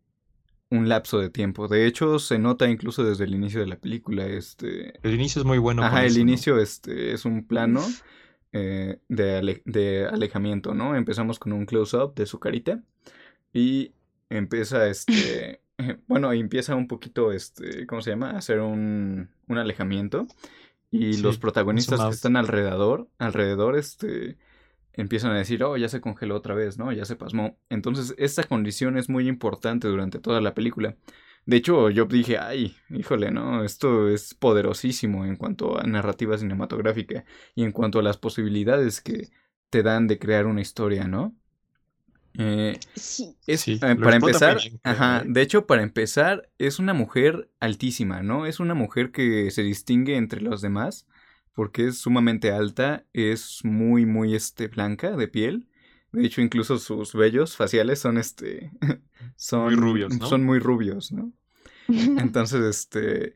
[0.72, 1.68] un lapso de tiempo.
[1.68, 4.26] De hecho, se nota incluso desde el inicio de la película.
[4.26, 4.94] Este...
[5.04, 5.84] El inicio es muy bueno.
[5.84, 7.82] Ajá, el inicio este, es un plano
[8.54, 10.96] eh, de, de, alejamiento, ¿no?
[10.96, 12.82] Empezamos con un close-up de su carita
[13.54, 13.94] y
[14.30, 15.62] empieza este...
[16.08, 18.32] bueno, empieza un poquito, este, ¿cómo se llama?
[18.32, 20.26] hacer un, un alejamiento.
[20.90, 24.38] Y los protagonistas que están alrededor, alrededor, este,
[24.94, 26.92] empiezan a decir, oh, ya se congeló otra vez, ¿no?
[26.92, 27.58] Ya se pasmó.
[27.70, 30.96] Entonces, esta condición es muy importante durante toda la película.
[31.46, 33.64] De hecho, yo dije, ay, híjole, ¿no?
[33.64, 37.26] Esto es poderosísimo en cuanto a narrativa cinematográfica
[37.56, 39.30] y en cuanto a las posibilidades que
[39.70, 41.36] te dan de crear una historia, ¿no?
[42.38, 43.36] Eh, sí.
[43.48, 48.46] Es, eh, para empezar, ajá, de hecho, para empezar, es una mujer altísima, ¿no?
[48.46, 51.08] Es una mujer que se distingue entre los demás
[51.54, 55.68] porque es sumamente alta, es muy, muy este, blanca de piel.
[56.12, 58.72] De hecho, incluso sus vellos faciales son este.
[59.36, 60.26] son muy rubios, ¿no?
[60.26, 61.32] Son muy rubios, ¿no?
[61.88, 63.36] Entonces, este.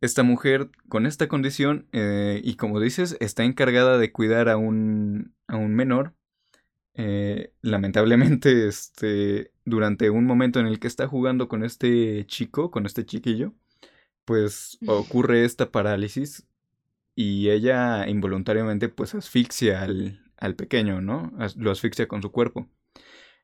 [0.00, 5.32] Esta mujer con esta condición, eh, y como dices, está encargada de cuidar a un,
[5.46, 6.12] a un menor.
[6.94, 12.84] Eh, lamentablemente, este, durante un momento en el que está jugando con este chico, con
[12.84, 13.54] este chiquillo,
[14.24, 16.48] pues ocurre esta parálisis
[17.14, 21.32] y ella involuntariamente pues asfixia al, al pequeño, ¿no?
[21.56, 22.68] Lo asfixia con su cuerpo.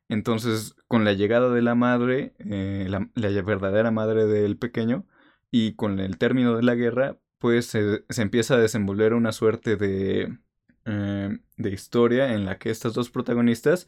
[0.09, 3.09] Entonces, con la llegada de la madre, eh, la,
[3.43, 5.07] verdadera madre del pequeño,
[5.51, 10.39] y con el término de la guerra, pues se, empieza a desenvolver una suerte de,
[10.87, 13.87] eh, de historia en la que estas dos protagonistas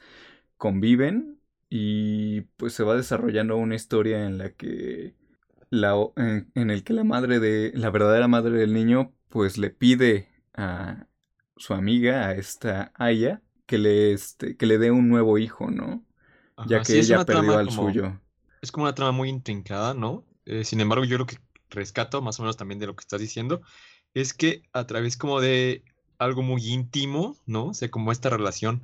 [0.56, 5.14] conviven y pues se va desarrollando una historia en la que
[5.70, 9.70] la, en, en el que la madre de la verdadera madre del niño pues le
[9.70, 11.06] pide a
[11.56, 16.04] su amiga, a esta Aya, que le, este, que le dé un nuevo hijo, ¿no?
[16.66, 18.20] ya que ella perdió al suyo.
[18.60, 20.26] Es como una trama muy intrincada, ¿no?
[20.44, 21.38] Eh, sin embargo, yo lo que
[21.70, 23.62] rescato, más o menos también de lo que estás diciendo,
[24.12, 25.84] es que a través como de
[26.18, 27.68] algo muy íntimo, ¿no?
[27.68, 28.82] O sea, como esta relación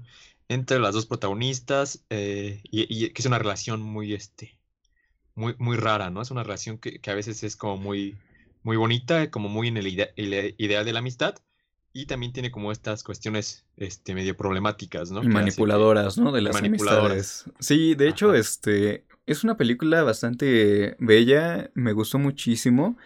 [0.48, 4.58] entre las dos protagonistas, eh, y, que es una relación muy, este,
[5.34, 6.22] muy, muy rara, ¿no?
[6.22, 8.16] Es una relación que, que a veces es como muy,
[8.66, 11.36] muy bonita, como muy en el, ideal de la amistad.
[11.92, 15.22] Y también tiene como estas cuestiones este, medio problemáticas, ¿no?
[15.22, 16.32] Y manipuladoras, ¿no?
[16.32, 17.44] De las amistades.
[17.60, 22.98] Sí, de hecho, este es una película bastante bella, me gustó muchísimo.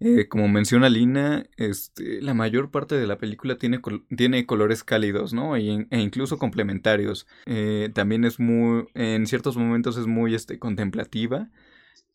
[0.00, 3.80] Eh, como menciona Lina, este, la mayor parte de la película tiene,
[4.16, 5.56] tiene colores cálidos, ¿no?
[5.56, 7.26] E, incluso complementarios.
[7.44, 11.50] Eh, también es muy, en ciertos momentos es muy este, contemplativa.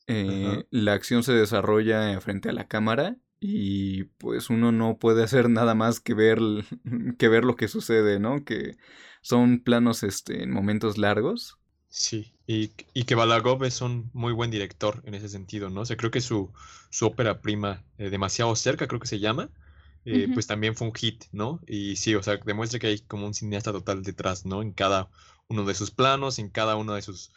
[0.07, 5.49] Eh, la acción se desarrolla frente a la cámara y pues uno no puede hacer
[5.49, 6.39] nada más que ver,
[7.17, 8.43] que ver lo que sucede, ¿no?
[8.43, 8.77] Que
[9.21, 11.57] son planos este, en momentos largos.
[11.89, 15.81] Sí, y, que Balagov es un muy buen director en ese sentido, ¿no?
[15.81, 16.51] O sea, creo que su,
[16.89, 19.49] su ópera prima, eh, Demasiado Cerca, creo que se llama,
[20.05, 21.61] eh, pues también fue un hit, ¿no?
[21.67, 24.61] Y sí, o sea, demuestra que hay como un cineasta total detrás, ¿no?
[24.61, 25.09] En cada
[25.47, 27.31] uno de sus planos, en cada uno de sus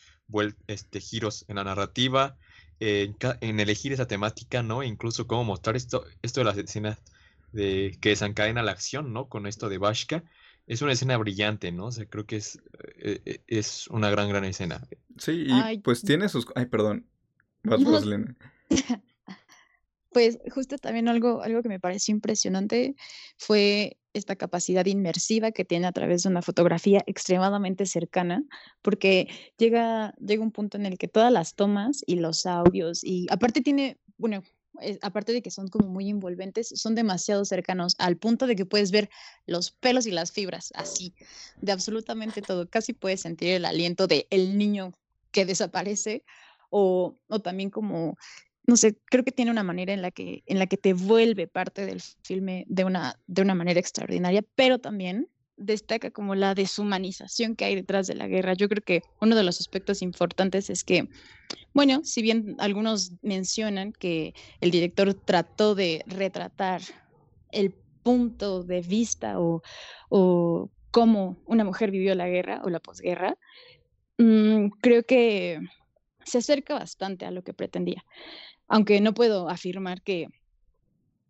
[0.66, 2.36] este, giros en la narrativa,
[2.80, 4.82] en, elegir esa temática, ¿no?
[4.82, 6.98] incluso cómo mostrar esto, esto de las escenas
[7.52, 9.28] de, que desencadena la acción, ¿no?
[9.28, 10.24] Con esto de Bashka.
[10.66, 11.86] Es una escena brillante, ¿no?
[11.86, 12.60] O sea, creo que es,
[12.98, 14.86] eh, eh, es una gran, gran escena.
[15.16, 16.46] Sí, y pues tiene sus...
[16.54, 17.06] Ay, perdón.
[17.62, 18.04] Vas, vas,
[20.10, 22.96] Pues justo también algo, algo que me pareció impresionante
[23.36, 28.44] fue esta capacidad inmersiva que tiene a través de una fotografía extremadamente cercana,
[28.82, 33.26] porque llega, llega un punto en el que todas las tomas y los audios, y
[33.30, 34.42] aparte tiene, bueno,
[35.02, 38.90] aparte de que son como muy envolventes, son demasiado cercanos al punto de que puedes
[38.90, 39.08] ver
[39.46, 41.14] los pelos y las fibras, así,
[41.60, 42.68] de absolutamente todo.
[42.68, 44.92] Casi puedes sentir el aliento de niño
[45.30, 46.24] que desaparece
[46.70, 48.16] o, o también como
[48.66, 51.46] no sé, creo que tiene una manera en la que, en la que te vuelve
[51.46, 57.56] parte del filme de una, de una manera extraordinaria, pero también destaca como la deshumanización
[57.56, 58.54] que hay detrás de la guerra.
[58.54, 61.08] Yo creo que uno de los aspectos importantes es que,
[61.72, 66.82] bueno, si bien algunos mencionan que el director trató de retratar
[67.52, 69.62] el punto de vista o,
[70.08, 73.38] o cómo una mujer vivió la guerra o la posguerra,
[74.18, 75.60] mm, creo que
[76.24, 78.04] se acerca bastante a lo que pretendía.
[78.68, 80.28] Aunque no puedo afirmar que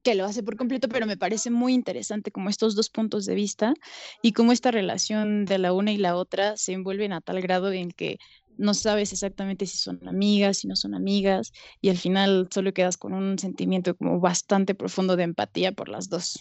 [0.07, 3.34] que lo hace por completo, pero me parece muy interesante como estos dos puntos de
[3.34, 3.74] vista
[4.22, 7.72] y cómo esta relación de la una y la otra se envuelven a tal grado
[7.72, 8.18] en que
[8.57, 12.97] no sabes exactamente si son amigas, si no son amigas, y al final solo quedas
[12.97, 16.41] con un sentimiento como bastante profundo de empatía por las dos.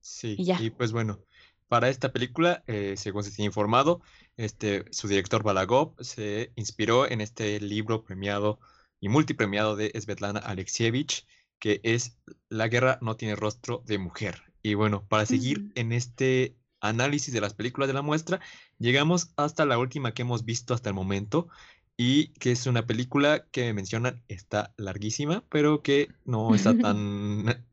[0.00, 1.20] Sí, y, pues bueno,
[1.68, 4.00] para esta película, eh, según se tiene informado,
[4.36, 8.58] este, su director Balagov se inspiró en este libro premiado
[9.00, 11.26] y multipremiado de Svetlana Alexievich,
[11.58, 12.18] que es
[12.48, 14.42] La guerra no tiene rostro de mujer.
[14.62, 18.40] Y bueno, para seguir en este análisis de las películas de la muestra,
[18.78, 21.48] llegamos hasta la última que hemos visto hasta el momento
[21.96, 27.64] y que es una película que mencionan está larguísima, pero que no está tan...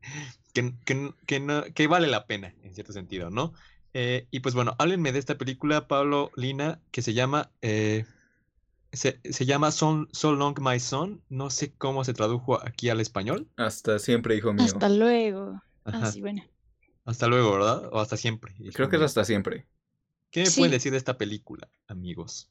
[0.52, 3.52] que, que, que, vale la pena, en cierto sentido, ¿no?
[3.92, 8.06] Eh, y pues bueno, háblenme de esta película, Pablo Lina, que se llama eh,
[8.96, 11.22] se, llama So, Long My Son.
[11.28, 13.48] No sé cómo se tradujo aquí al español.
[13.56, 14.64] Hasta siempre, hijo mío.
[14.64, 15.62] Hasta luego.
[15.84, 16.42] Ah, bueno.
[17.04, 17.88] Hasta luego, ¿verdad?
[17.92, 18.54] O hasta siempre.
[18.72, 19.66] Creo que es hasta siempre.
[20.30, 22.50] ¿Qué me pueden decir de esta película, amigos?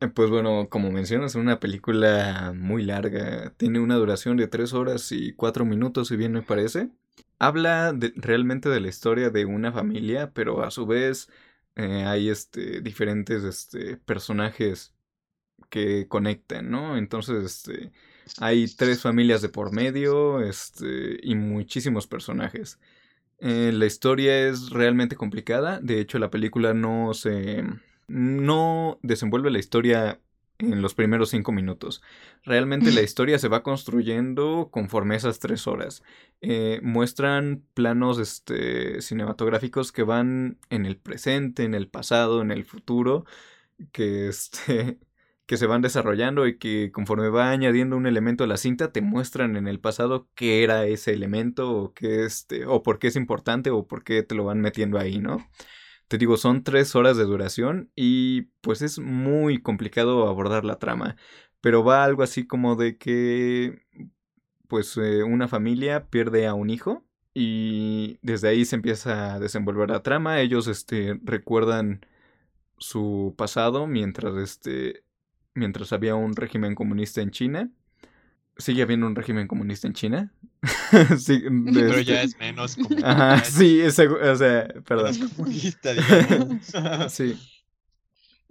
[0.00, 3.52] Eh, pues bueno, como mencionas, es una película muy larga.
[3.56, 6.90] Tiene una duración de tres horas y cuatro minutos, si bien me parece.
[7.38, 11.28] Habla realmente de la historia de una familia, pero a su vez
[11.76, 14.94] eh, hay este, diferentes este, personajes
[15.70, 16.96] que conecten, ¿no?
[16.96, 17.92] Entonces, este,
[18.38, 22.78] hay tres familias de por medio, este, y muchísimos personajes.
[23.38, 27.64] Eh, la historia es realmente complicada, de hecho la película no se...
[28.06, 30.20] no desenvuelve la historia
[30.70, 32.02] en los primeros cinco minutos.
[32.44, 36.02] Realmente la historia se va construyendo conforme esas tres horas.
[36.40, 42.64] Eh, muestran planos este, cinematográficos que van en el presente, en el pasado, en el
[42.64, 43.24] futuro,
[43.92, 44.98] que este,
[45.46, 49.00] que se van desarrollando y que conforme va añadiendo un elemento a la cinta te
[49.02, 53.16] muestran en el pasado qué era ese elemento o qué este o por qué es
[53.16, 55.46] importante o por qué te lo van metiendo ahí, ¿no?
[56.08, 61.16] Te digo, son tres horas de duración y pues es muy complicado abordar la trama,
[61.60, 63.82] pero va algo así como de que
[64.68, 69.90] pues eh, una familia pierde a un hijo y desde ahí se empieza a desenvolver
[69.90, 72.06] la trama, ellos este recuerdan
[72.78, 75.04] su pasado mientras este
[75.54, 77.70] mientras había un régimen comunista en China.
[78.58, 80.32] ¿Sigue habiendo un régimen comunista en China?
[81.18, 81.42] sí,
[81.72, 85.30] Pero ya este es menos Ajá, sí, es, o sea, perdón.
[85.36, 87.12] comunista, digamos.
[87.12, 87.38] sí.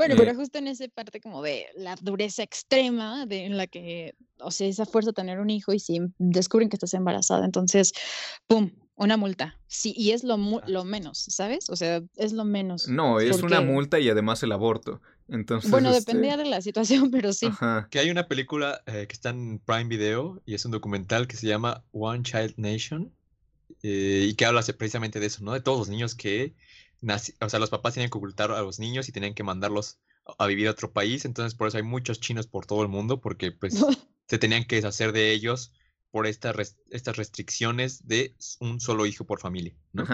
[0.01, 0.35] Bueno, pero eh.
[0.35, 4.67] justo en esa parte como de la dureza extrema de, en la que, o sea,
[4.67, 7.93] esa fuerza tener un hijo y si descubren que estás embarazada, entonces,
[8.47, 8.71] ¡pum!
[8.95, 9.59] Una multa.
[9.67, 11.69] Sí, y es lo, lo menos, ¿sabes?
[11.69, 12.87] O sea, es lo menos.
[12.87, 15.01] No, es una multa y además el aborto.
[15.27, 17.49] Entonces, bueno, este dependía de la situación, pero sí.
[17.89, 21.37] Que hay una película eh, que está en Prime Video y es un documental que
[21.37, 23.13] se llama One Child Nation
[23.83, 25.53] eh, y que habla precisamente de eso, ¿no?
[25.53, 26.55] De todos los niños que,
[27.39, 29.99] o sea, los papás tienen que ocultar a los niños y tenían que mandarlos
[30.37, 33.19] a vivir a otro país, entonces por eso hay muchos chinos por todo el mundo
[33.19, 33.73] porque pues
[34.27, 35.73] se tenían que deshacer de ellos
[36.11, 39.73] por estas estas restricciones de un solo hijo por familia.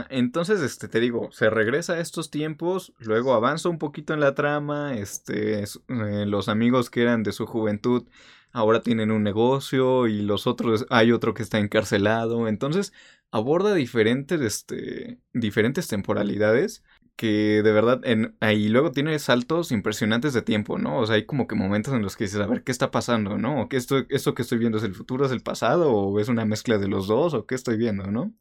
[0.09, 4.35] Entonces, este, te digo, se regresa a estos tiempos, luego avanza un poquito en la
[4.35, 8.07] trama, este, eh, los amigos que eran de su juventud
[8.51, 12.93] ahora tienen un negocio y los otros, hay otro que está encarcelado, entonces
[13.29, 16.83] aborda diferentes, este, diferentes temporalidades
[17.17, 20.99] que de verdad, en, ahí luego tiene saltos impresionantes de tiempo, ¿no?
[20.99, 23.37] O sea, hay como que momentos en los que dices, a ver, ¿qué está pasando,
[23.37, 23.63] no?
[23.63, 25.91] ¿O que esto, esto que estoy viendo es el futuro, es el pasado?
[25.91, 27.33] ¿O es una mezcla de los dos?
[27.33, 28.33] ¿O qué estoy viendo, no?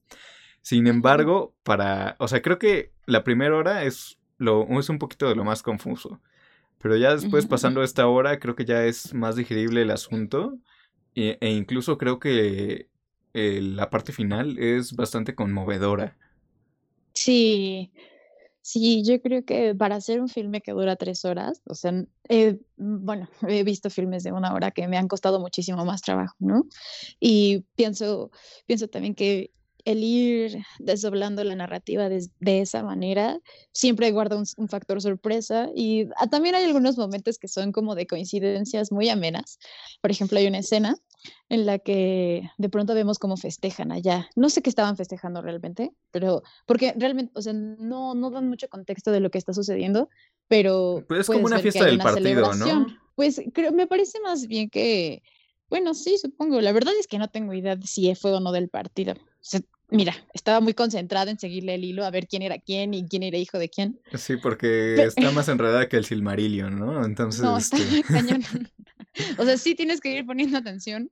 [0.61, 5.27] Sin embargo, para, o sea, creo que la primera hora es, lo, es un poquito
[5.29, 6.21] de lo más confuso.
[6.79, 10.59] Pero ya después, pasando esta hora, creo que ya es más digerible el asunto.
[11.15, 12.89] E, e incluso creo que
[13.33, 16.19] eh, la parte final es bastante conmovedora.
[17.15, 17.91] Sí,
[18.69, 22.05] Sí, yo creo que para hacer un filme que dura tres horas, o sea, mm,
[22.77, 26.65] bueno, he visto filmes de una hora que me han costado muchísimo más trabajo, ¿no?
[27.21, 28.33] Y pienso,
[28.67, 29.53] pienso también que
[29.85, 33.39] el ir desdoblando la narrativa de, esa manera
[33.71, 38.09] siempre guarda un, factor sorpresa y ah, también hay algunos momentos que son como de
[38.09, 39.61] coincidencias muy amenas.
[40.01, 40.97] Por ejemplo, hay una escena
[41.49, 44.29] en la que de pronto vemos cómo festejan allá.
[44.37, 48.69] No sé qué estaban festejando realmente, pero porque realmente, o sea, no, no dan mucho
[48.69, 50.09] contexto de lo que está sucediendo,
[50.49, 51.05] pero...
[51.09, 52.87] Pues es como una fiesta del partido, ¿no?
[53.15, 55.23] Pues creo, me parece más bien que,
[55.69, 56.61] bueno, sí, supongo.
[56.61, 59.15] La verdad es que no tengo idea de si fue o no del partido.
[59.89, 63.23] Mira, estaba muy concentrada en seguirle el hilo, a ver quién era quién y quién
[63.23, 64.01] era hijo de quién.
[64.15, 67.05] Sí, porque está más enredada que el Silmarillion, ¿no?
[67.05, 67.43] Entonces.
[67.43, 68.43] No, está este cañón.
[69.39, 71.11] O sea, sí tienes que ir poniendo atención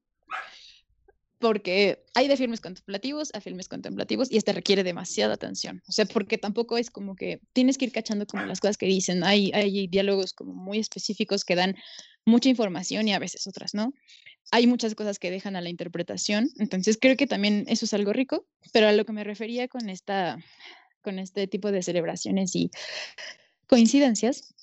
[1.45, 5.83] porque hay de filmes contemplativos a filmes contemplativos y este requiere demasiada atención.
[5.87, 8.87] O sea, porque tampoco es como que tienes que ir cachando como las cosas que
[8.87, 9.23] dicen.
[9.25, 11.77] Hay, hay diálogos como muy específicos que dan
[12.25, 13.93] mucha información y a veces otras, ¿no?
[14.53, 16.49] Hay muchas cosas que dejan a la interpretación.
[16.57, 19.91] Entonces, creo que también eso es algo rico, pero a lo que me refería con,
[19.91, 20.39] esta,
[21.03, 22.71] con este tipo de celebraciones y
[23.67, 24.55] coincidencias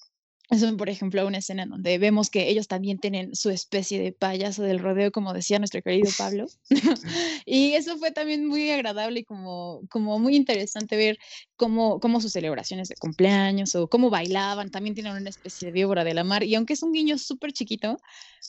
[0.51, 4.63] eso, por ejemplo, una escena donde vemos que ellos también tienen su especie de payaso
[4.63, 6.45] del rodeo, como decía nuestro querido Pablo.
[7.45, 11.17] y eso fue también muy agradable y como, como muy interesante ver
[11.55, 16.03] cómo, cómo sus celebraciones de cumpleaños o cómo bailaban, también tienen una especie de víbora
[16.03, 16.43] de la mar.
[16.43, 17.97] Y aunque es un guiño súper chiquito,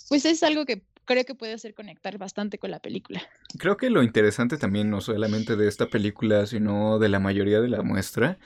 [0.08, 3.22] pues es algo que creo que puede hacer conectar bastante con la película.
[3.58, 7.68] Creo que lo interesante también, no solamente de esta película, sino de la mayoría de
[7.68, 8.38] la muestra,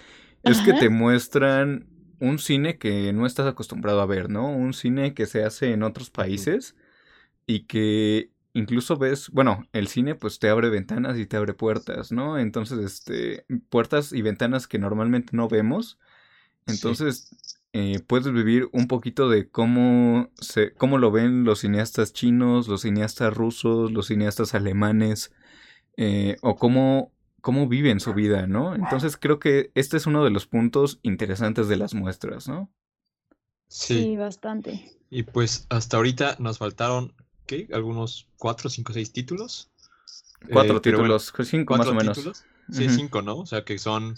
[0.42, 4.50] es que te muestran un cine que no estás acostumbrado a ver, ¿no?
[4.50, 6.76] Un cine que se hace en otros países
[7.46, 12.12] y que incluso ves, bueno, el cine pues te abre ventanas y te abre puertas,
[12.12, 12.38] ¿no?
[12.38, 15.98] Entonces, este, puertas y ventanas que normalmente no vemos.
[16.66, 17.36] Entonces,
[17.72, 22.82] eh, puedes vivir un poquito de cómo, se, cómo lo ven los cineastas chinos, los
[22.82, 25.32] cineastas rusos, los cineastas alemanes,
[25.96, 27.12] eh, o cómo
[27.46, 28.74] cómo viven su vida, ¿no?
[28.74, 32.72] Entonces creo que este es uno de los puntos interesantes de las muestras, ¿no?
[33.68, 34.98] Sí, bastante.
[35.10, 37.14] Y pues hasta ahorita nos faltaron,
[37.46, 37.68] ¿qué?
[37.72, 39.70] Algunos cuatro, cinco, seis títulos.
[40.50, 42.44] Cuatro eh, títulos, cinco más o menos.
[42.68, 43.36] Sí, cinco, ¿no?
[43.36, 44.16] O sea que son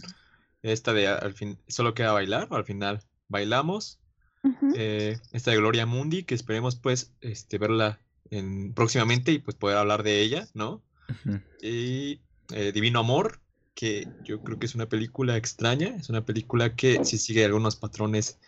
[0.62, 4.00] esta de al fin, solo queda bailar, al final bailamos.
[4.74, 8.00] Eh, esta de Gloria Mundi, que esperemos pues este, verla
[8.30, 10.82] en, próximamente y pues poder hablar de ella, ¿no?
[11.60, 12.22] Y
[12.52, 13.40] eh, Divino Amor,
[13.74, 17.76] que yo creo que es una película extraña, es una película que sí sigue algunos
[17.76, 18.38] patrones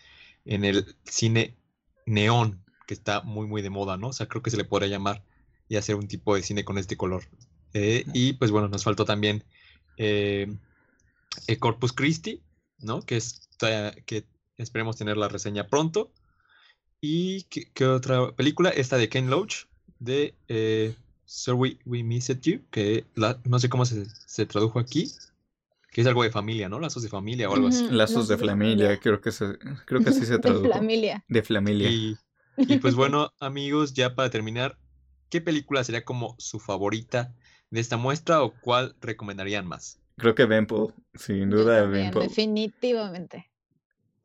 [0.45, 1.55] en el cine
[2.05, 4.07] neón, que está muy, muy de moda, ¿no?
[4.07, 5.23] O sea, creo que se le podría llamar
[5.69, 7.23] y hacer un tipo de cine con este color.
[7.73, 9.43] Eh, y pues bueno, nos faltó también
[9.95, 10.53] eh,
[11.59, 12.41] Corpus Christi,
[12.79, 13.01] ¿no?
[13.01, 13.47] Que, es,
[14.05, 14.25] que
[14.57, 16.11] esperemos tener la reseña pronto.
[16.99, 18.69] ¿Y qué, otra película?
[18.69, 19.67] Esta de Ken Loach,
[19.99, 20.35] de
[21.33, 23.05] So We, we Missed You, que
[23.45, 25.09] no sé cómo se, tradujo aquí,
[25.89, 26.77] que es algo de familia, ¿no?
[26.77, 27.87] Lazos de familia o algo así.
[27.89, 30.67] Lazos, de, familia, creo que se, creo que así se tradujo.
[30.67, 31.23] De familia.
[31.29, 31.89] De familia.
[31.89, 32.17] Y,
[32.57, 34.77] y pues bueno, amigos, ya para terminar,
[35.29, 37.33] ¿qué película sería como su favorita
[37.69, 40.01] de esta muestra o cuál recomendarían más?
[40.17, 42.23] Creo que Bemple, sin duda Bemple.
[42.23, 43.50] Definitivamente.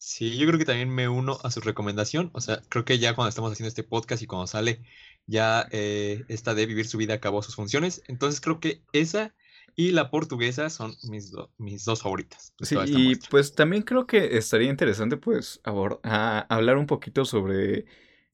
[0.07, 2.31] Sí, yo creo que también me uno a su recomendación.
[2.33, 4.81] O sea, creo que ya cuando estamos haciendo este podcast y cuando sale
[5.27, 8.05] ya eh, esta de vivir su vida acabó sus funciones.
[8.07, 9.35] Entonces creo que esa
[9.75, 12.55] y la portuguesa son mis, mis dos favoritas.
[12.61, 17.87] Sí, y pues también creo que estaría interesante pues hablar un poquito sobre,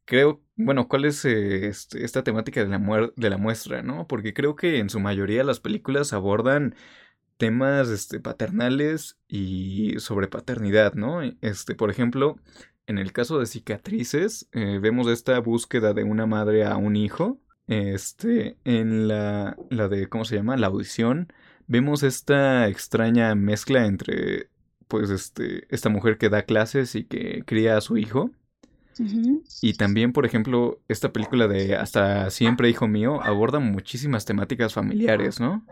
[0.05, 4.07] creo, bueno, cuál es eh, este, esta temática de la, de la muestra, ¿no?
[4.07, 6.75] Porque creo que en su mayoría las películas abordan
[7.43, 11.23] temas este, paternales y sobre paternidad, ¿no?
[11.41, 12.37] Este, por ejemplo,
[12.87, 17.41] en el caso de cicatrices, eh, vemos esta búsqueda de una madre a un hijo.
[17.67, 20.57] Este, en la, la de, ¿cómo se llama?
[20.57, 21.33] La audición,
[21.67, 24.49] vemos esta extraña mezcla entre,
[24.87, 28.31] pues, este, esta mujer que da clases y que cría a su hijo.
[29.63, 35.41] Y también, por ejemplo, esta película de Hasta siempre, hijo mío, aborda muchísimas temáticas familiares,
[35.41, 35.67] ¿no?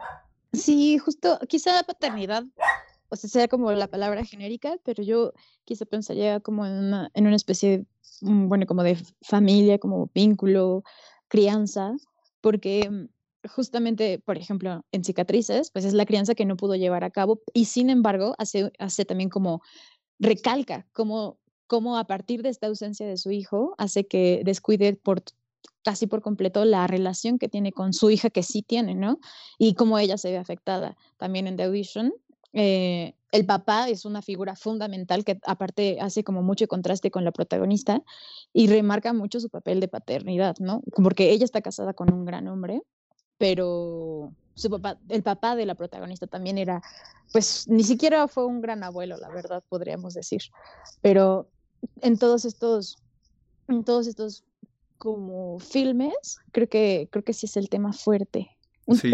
[0.53, 2.44] Sí, justo, quizá paternidad
[3.11, 5.32] o sea, sea como la palabra genérica, pero yo
[5.64, 7.84] quizá pensaría como en una, una especie,
[8.22, 10.84] mm, bueno, como de familia, como vínculo,
[11.28, 11.92] crianza,
[12.40, 17.03] porque mm, justamente, por ejemplo, en cicatrices, pues es la crianza que no pudo llevar
[17.05, 19.61] a cabo y sin embargo hace, hace también como
[20.20, 25.22] recalca como, como a partir de esta ausencia de su hijo hace que descuide por
[25.85, 29.18] casi por completo la relación que tiene con su hija que sí tiene, ¿no?
[29.59, 30.97] Y cómo ella se ve afectada.
[31.18, 32.12] También en The Audition
[32.53, 37.31] eh, el papá es una figura fundamental que aparte hace como mucho contraste con la
[37.31, 38.03] protagonista
[38.53, 40.83] y remarca mucho su papel de paternidad, ¿no?
[41.03, 42.83] Porque ella está casada con un gran hombre,
[43.39, 46.83] pero su papá, el papá de la protagonista también era,
[47.33, 50.43] pues ni siquiera fue un gran abuelo, la verdad, podríamos decir.
[51.01, 51.49] Pero
[52.03, 52.99] en todos estos,
[53.68, 54.43] en todos estos
[55.01, 58.51] como filmes, creo que, creo que sí es el tema fuerte.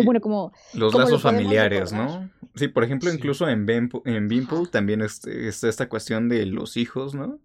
[0.05, 2.28] Bueno, como, los lazos familiares, ¿no?
[2.57, 3.68] Sí, por ejemplo, incluso en,
[4.05, 7.39] en Bimple también este, está esta cuestión de los hijos, ¿no?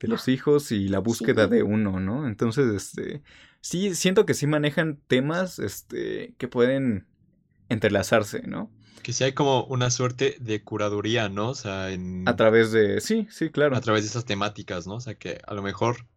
[0.00, 2.26] De los hijos y la búsqueda de uno, ¿no?
[2.26, 3.22] Entonces, este,
[3.60, 7.06] sí, siento que sí manejan temas, este, que pueden
[7.68, 8.72] entrelazarse, ¿no?
[9.04, 11.50] Que sí hay como una suerte de curaduría, ¿no?
[11.50, 12.28] O sea, en...
[12.28, 13.76] A través de, sí, sí, claro.
[13.76, 14.94] A través de esas temáticas, ¿no?
[14.94, 16.08] O sea, que a lo mejor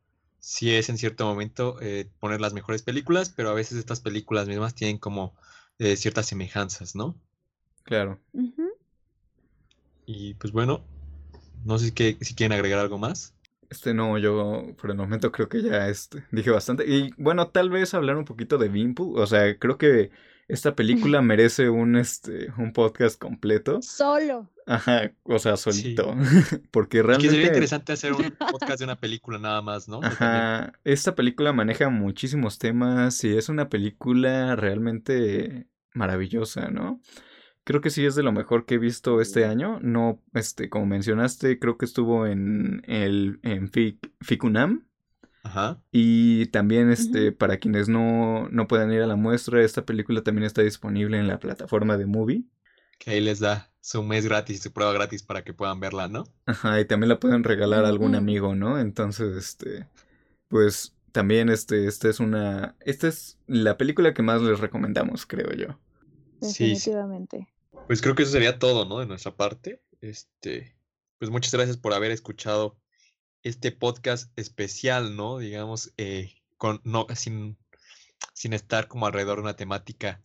[0.48, 4.48] sí es en cierto momento eh, poner las mejores películas, pero a veces estas películas
[4.48, 5.36] mismas tienen como
[5.78, 7.20] eh, ciertas semejanzas, ¿no?
[7.84, 8.18] Claro.
[10.06, 10.86] Y pues bueno,
[11.66, 13.36] no sé si, si quieren agregar algo más.
[13.70, 16.86] Este no, yo por el momento creo que ya este, dije bastante.
[16.88, 19.20] Y bueno, tal vez hablar un poquito de Bimpu.
[19.20, 20.12] O sea, creo que
[20.48, 23.82] esta película merece un, este, un podcast completo.
[23.82, 24.50] Solo.
[24.66, 26.16] Ajá, o sea, solito.
[26.72, 27.32] Porque realmente...
[27.32, 30.00] sería interesante hacer un podcast de una película nada más, ¿no?
[30.02, 37.02] Ajá, esta película maneja muchísimos temas y es una película realmente maravillosa, ¿no?
[37.66, 39.80] Creo que sí es de lo mejor que he visto este año.
[39.82, 43.70] No, este, como mencionaste, creo que estuvo en el en
[44.22, 44.87] Ficunam.
[45.44, 45.82] Ajá.
[45.92, 50.46] Y también, este, para quienes no, no puedan ir a la muestra, esta película también
[50.46, 52.44] está disponible en la plataforma de Movie.
[53.00, 56.08] Que ahí les da su mes gratis y su prueba gratis para que puedan verla,
[56.08, 56.26] ¿no?
[56.46, 58.80] Ajá, y también la pueden regalar a algún amigo, ¿no?
[58.80, 59.88] Entonces, este,
[60.50, 65.52] pues también, este, esta es una, esta es la película que más les recomendamos, creo
[65.54, 65.80] yo.
[66.42, 67.48] Definitivamente.
[67.88, 69.00] Pues creo que eso sería todo, ¿no?
[69.00, 69.82] De nuestra parte.
[70.02, 70.76] Este,
[71.18, 72.78] pues muchas gracias por haber escuchado
[73.44, 75.38] este podcast especial, ¿no?
[75.38, 77.58] Digamos, eh, con, no, sin,
[78.34, 80.22] sin estar como alrededor de una temática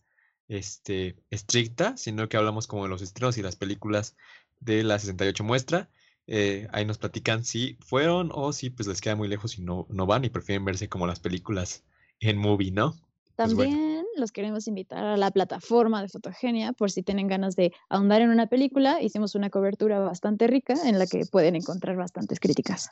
[0.47, 4.15] este, estricta, sino que hablamos como de los estrenos y las películas
[4.59, 5.89] de la 68 muestra.
[6.25, 9.87] Eh, ahí nos platican si fueron o si pues les queda muy lejos y no,
[9.89, 11.83] no van y prefieren verse como las películas
[12.19, 12.91] en movie, ¿no?
[13.35, 17.73] Pues También los queremos invitar a la plataforma de Fotogenia por si tienen ganas de
[17.89, 19.01] ahondar en una película.
[19.01, 22.89] Hicimos una cobertura bastante rica en la que pueden encontrar bastantes críticas.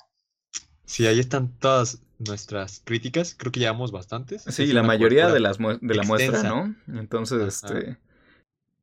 [0.85, 3.35] Sí, ahí están todas nuestras críticas.
[3.37, 4.43] Creo que llevamos bastantes.
[4.43, 6.75] Sí, la mayoría de, las de la muestra, ¿no?
[6.87, 7.97] Entonces, este...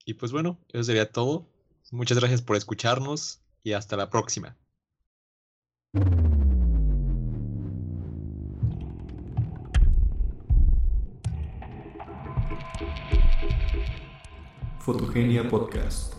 [0.05, 1.47] Y pues bueno, eso sería todo.
[1.91, 4.57] Muchas gracias por escucharnos y hasta la próxima.
[14.89, 16.18] Fotogenia Podcast.